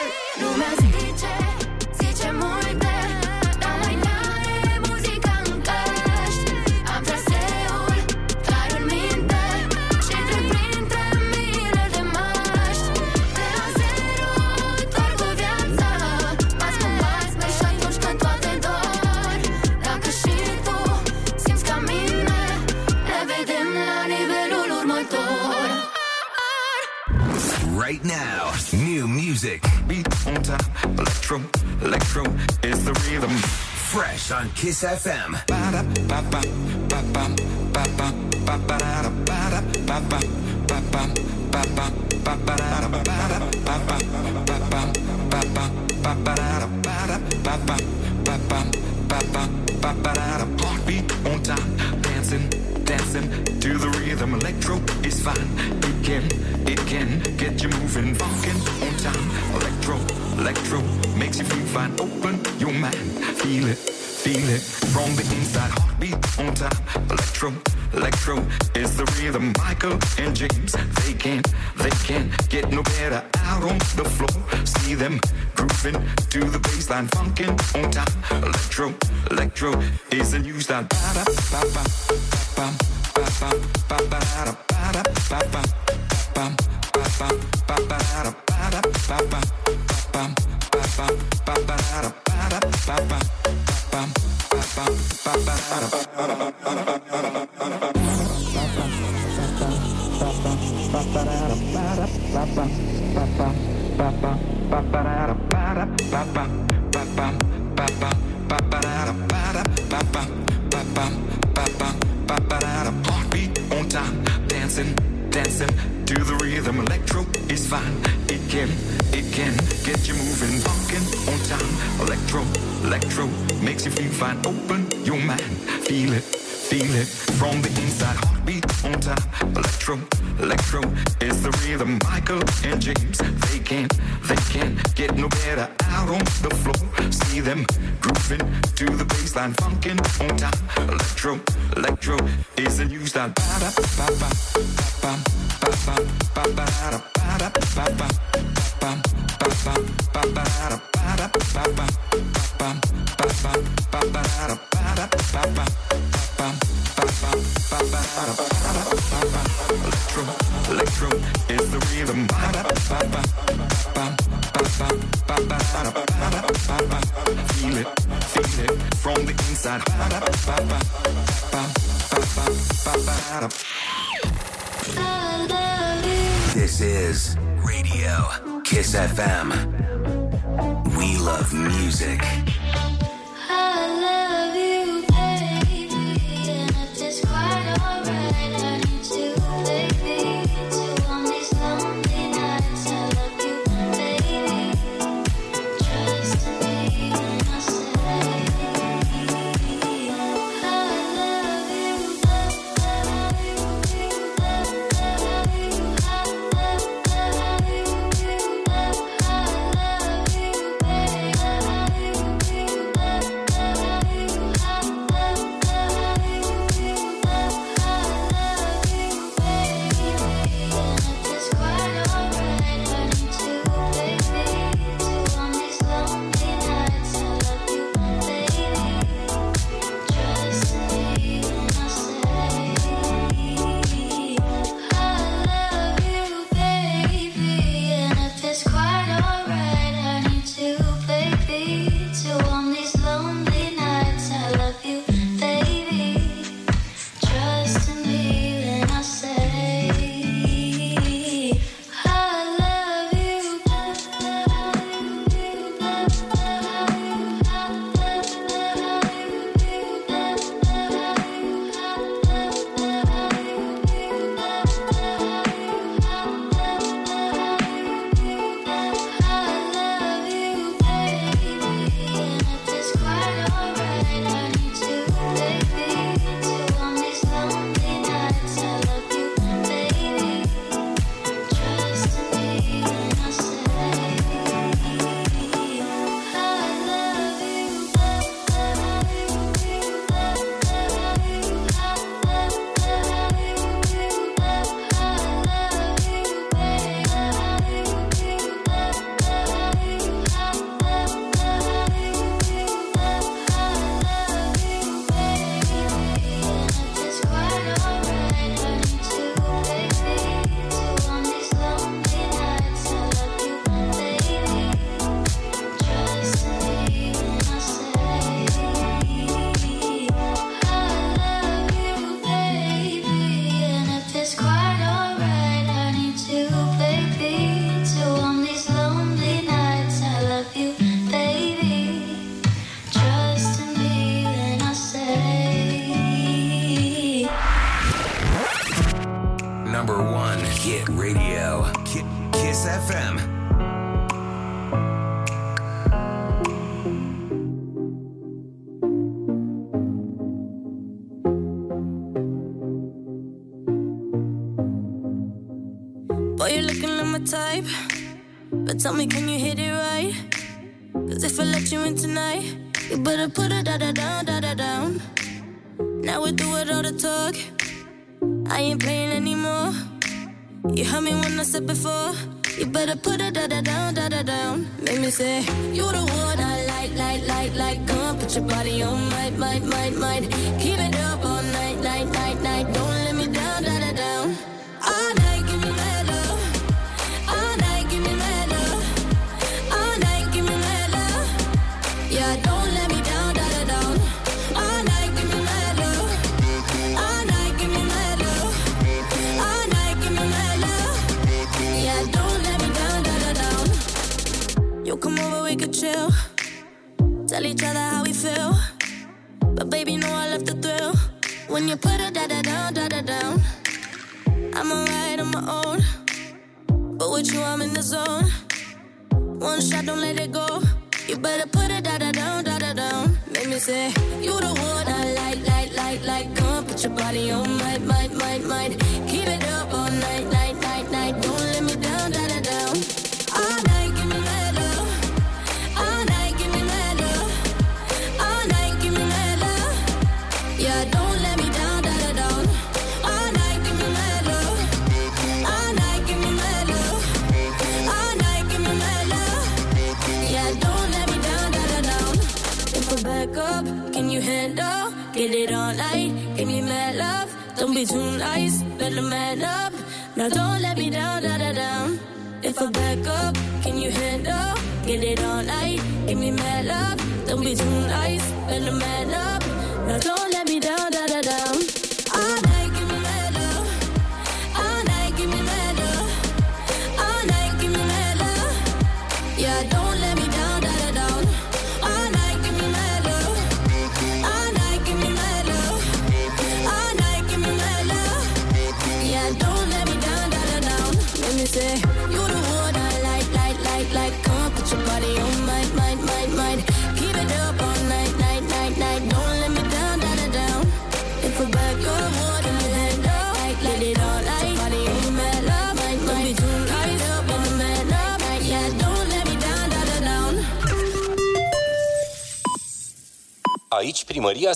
[34.43, 35.53] on Kiss FM.
[76.93, 77.72] I'm funkin'.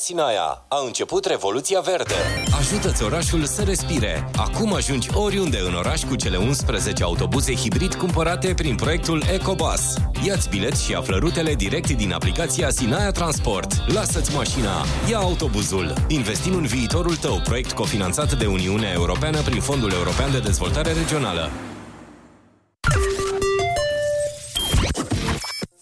[0.07, 0.65] Sinaia.
[0.68, 2.15] A început Revoluția Verde.
[2.59, 4.31] Ajută-ți orașul să respire.
[4.36, 9.94] Acum ajungi oriunde în oraș cu cele 11 autobuze hibrid cumpărate prin proiectul EcoBus.
[10.26, 13.93] Ia-ți bilet și află rutele direct din aplicația Sinaia Transport.
[13.93, 15.93] Lasă-ți mașina, ia autobuzul.
[16.09, 21.51] Investim în viitorul tău, proiect cofinanțat de Uniunea Europeană prin Fondul European de Dezvoltare Regională.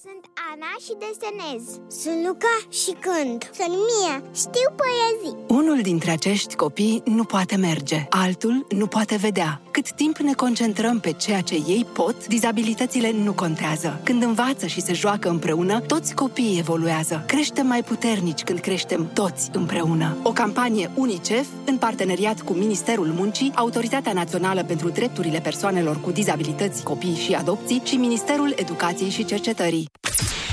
[0.02, 1.62] Sunt Ana și desenez.
[2.02, 3.50] Sunt Luca și cânt.
[3.54, 4.22] Sunt Mia.
[4.34, 5.38] Știu poezii.
[5.46, 9.60] Unul dintre acești copii nu poate merge, altul nu poate vedea.
[9.70, 14.00] Cât timp ne concentrăm pe ceea ce ei pot, dizabilitățile nu contează.
[14.02, 17.24] Când învață și se joacă împreună, toți copiii evoluează.
[17.26, 20.16] Creștem mai puternici când creștem toți împreună.
[20.22, 26.82] O campanie UNICEF, în parteneriat cu Ministerul Muncii, Autoritatea Națională pentru Drepturile Persoanelor cu Dizabilități,
[26.82, 29.88] Copii și Adopții și Ministerul Educației și Cercetării.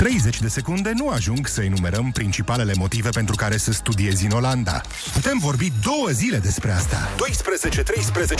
[0.01, 4.81] 30 de secunde nu ajung să enumerăm principalele motive pentru care să studiezi în Olanda.
[5.13, 7.09] Putem vorbi două zile despre asta.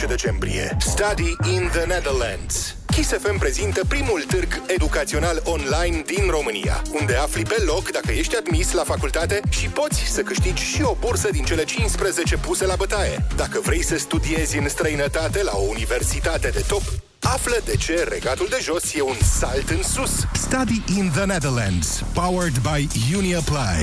[0.03, 0.77] 12-13 decembrie.
[0.80, 2.75] Study in the Netherlands.
[2.85, 8.35] Kiss FM prezintă primul târg educațional online din România, unde afli pe loc dacă ești
[8.35, 12.75] admis la facultate și poți să câștigi și o bursă din cele 15 puse la
[12.75, 13.25] bătaie.
[13.35, 16.83] Dacă vrei să studiezi în străinătate la o universitate de top,
[17.22, 20.11] Află de ce Regatul de Jos e un salt în sus.
[20.33, 22.03] Study in the Netherlands.
[22.14, 23.82] Powered by UniApply.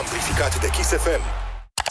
[0.00, 1.22] Amplificat de Kiss FM.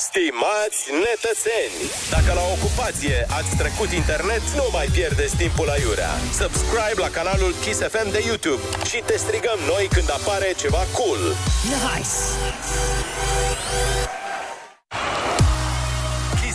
[0.08, 1.78] Stimați netățeni!
[2.16, 6.14] Dacă la ocupație ați trecut internet, nu mai pierdeți timpul aiurea.
[6.40, 11.22] Subscribe la canalul Kiss FM de YouTube și te strigăm noi când apare ceva cool.
[11.84, 12.18] Nice!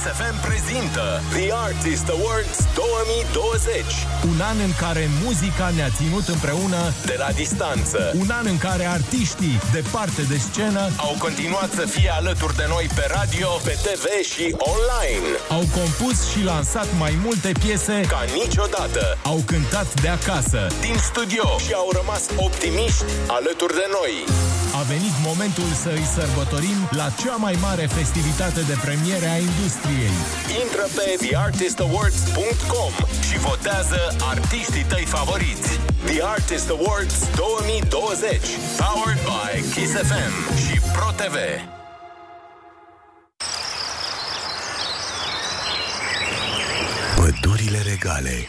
[0.05, 3.85] Kiss FM prezintă The Artist Awards 2020
[4.33, 8.13] Un an în care muzica ne-a ținut împreună De la distanță.
[8.23, 12.87] Un an în care artiștii, departe de scenă Au continuat să fie alături de noi
[12.95, 15.27] pe radio, pe TV și online.
[15.57, 19.19] Au compus și lansat mai multe piese Ca niciodată.
[19.23, 20.61] Au cântat de acasă.
[20.81, 21.47] Din studio.
[21.67, 23.05] Și au rămas optimiști
[23.39, 24.15] alături de noi.
[24.81, 29.94] A venit momentul să îi sărbătorim la cea mai mare festivitate de premiere a industriei
[30.63, 32.93] Intră pe theartistawards.com
[33.29, 35.81] și votează artiștii tăi favoriți.
[36.05, 38.41] The Artist Awards 2020,
[38.81, 41.37] powered by Kiss FM și Pro TV.
[47.17, 48.47] Pădurile regale.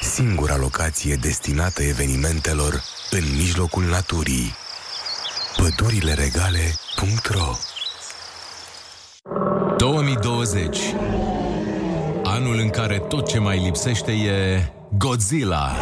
[0.00, 4.54] Singura locație destinată evenimentelor în mijlocul naturii.
[5.56, 7.56] Pădurileregale.ro
[9.84, 10.78] 2020
[12.22, 14.62] Anul în care tot ce mai lipsește e
[14.98, 15.72] Godzilla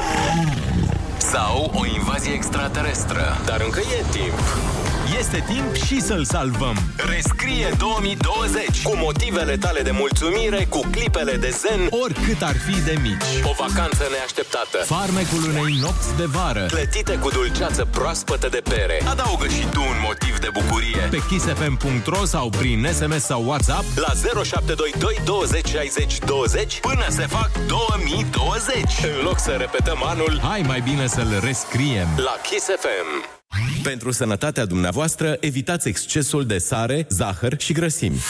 [1.18, 3.20] Sau o invazie extraterestră.
[3.44, 4.81] Dar încă e timp.
[5.22, 6.76] Este timp și să-l salvăm.
[6.96, 12.94] Rescrie 2020 cu motivele tale de mulțumire, cu clipele de zen, Oricât ar fi de
[13.02, 14.78] mici o vacanță neașteptată.
[14.84, 19.02] Farmecul unei nopți de vară Clătite cu dulceață proaspătă de pere.
[19.08, 21.02] Adaugă și tu un motiv de bucurie.
[21.10, 27.50] Pe kissfm.ro sau prin SMS sau WhatsApp La 0722 20 60 20 până se fac
[27.66, 28.76] 2020.
[29.18, 33.41] În loc să repetăm anul Hai mai bine să-l rescriem la Kiss FM.
[33.82, 38.20] Pentru sănătatea dumneavoastră, evitați excesul de sare, zahăr și grăsimi.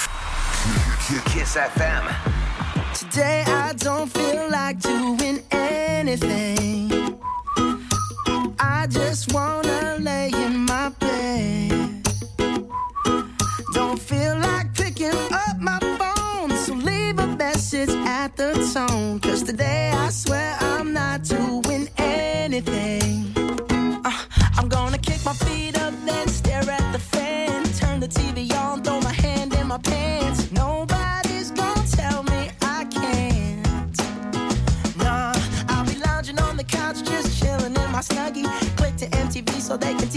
[1.24, 2.30] Kiss FM.
[2.98, 5.40] Today I don't feel like doing
[5.98, 6.92] anything.
[8.58, 12.00] I just wanna lay in my bed.
[13.74, 19.18] Don't feel like picking up my phone, so leave a message at the tone.
[19.20, 20.71] Cause today I swear I'm
[39.72, 40.11] so they can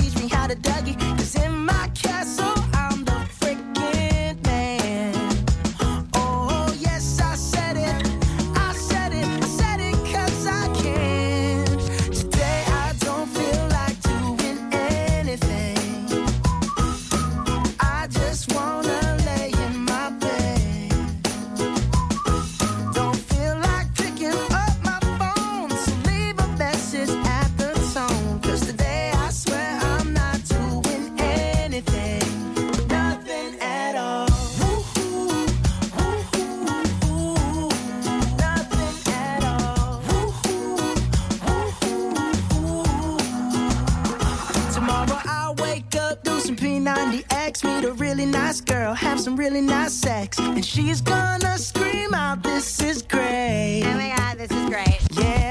[48.05, 53.01] really nice girl, have some really nice sex, and she's gonna scream out, "This is
[53.01, 55.01] great!" Oh my god, this is great.
[55.23, 55.49] Yeah,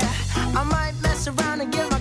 [0.61, 1.94] I might mess around and get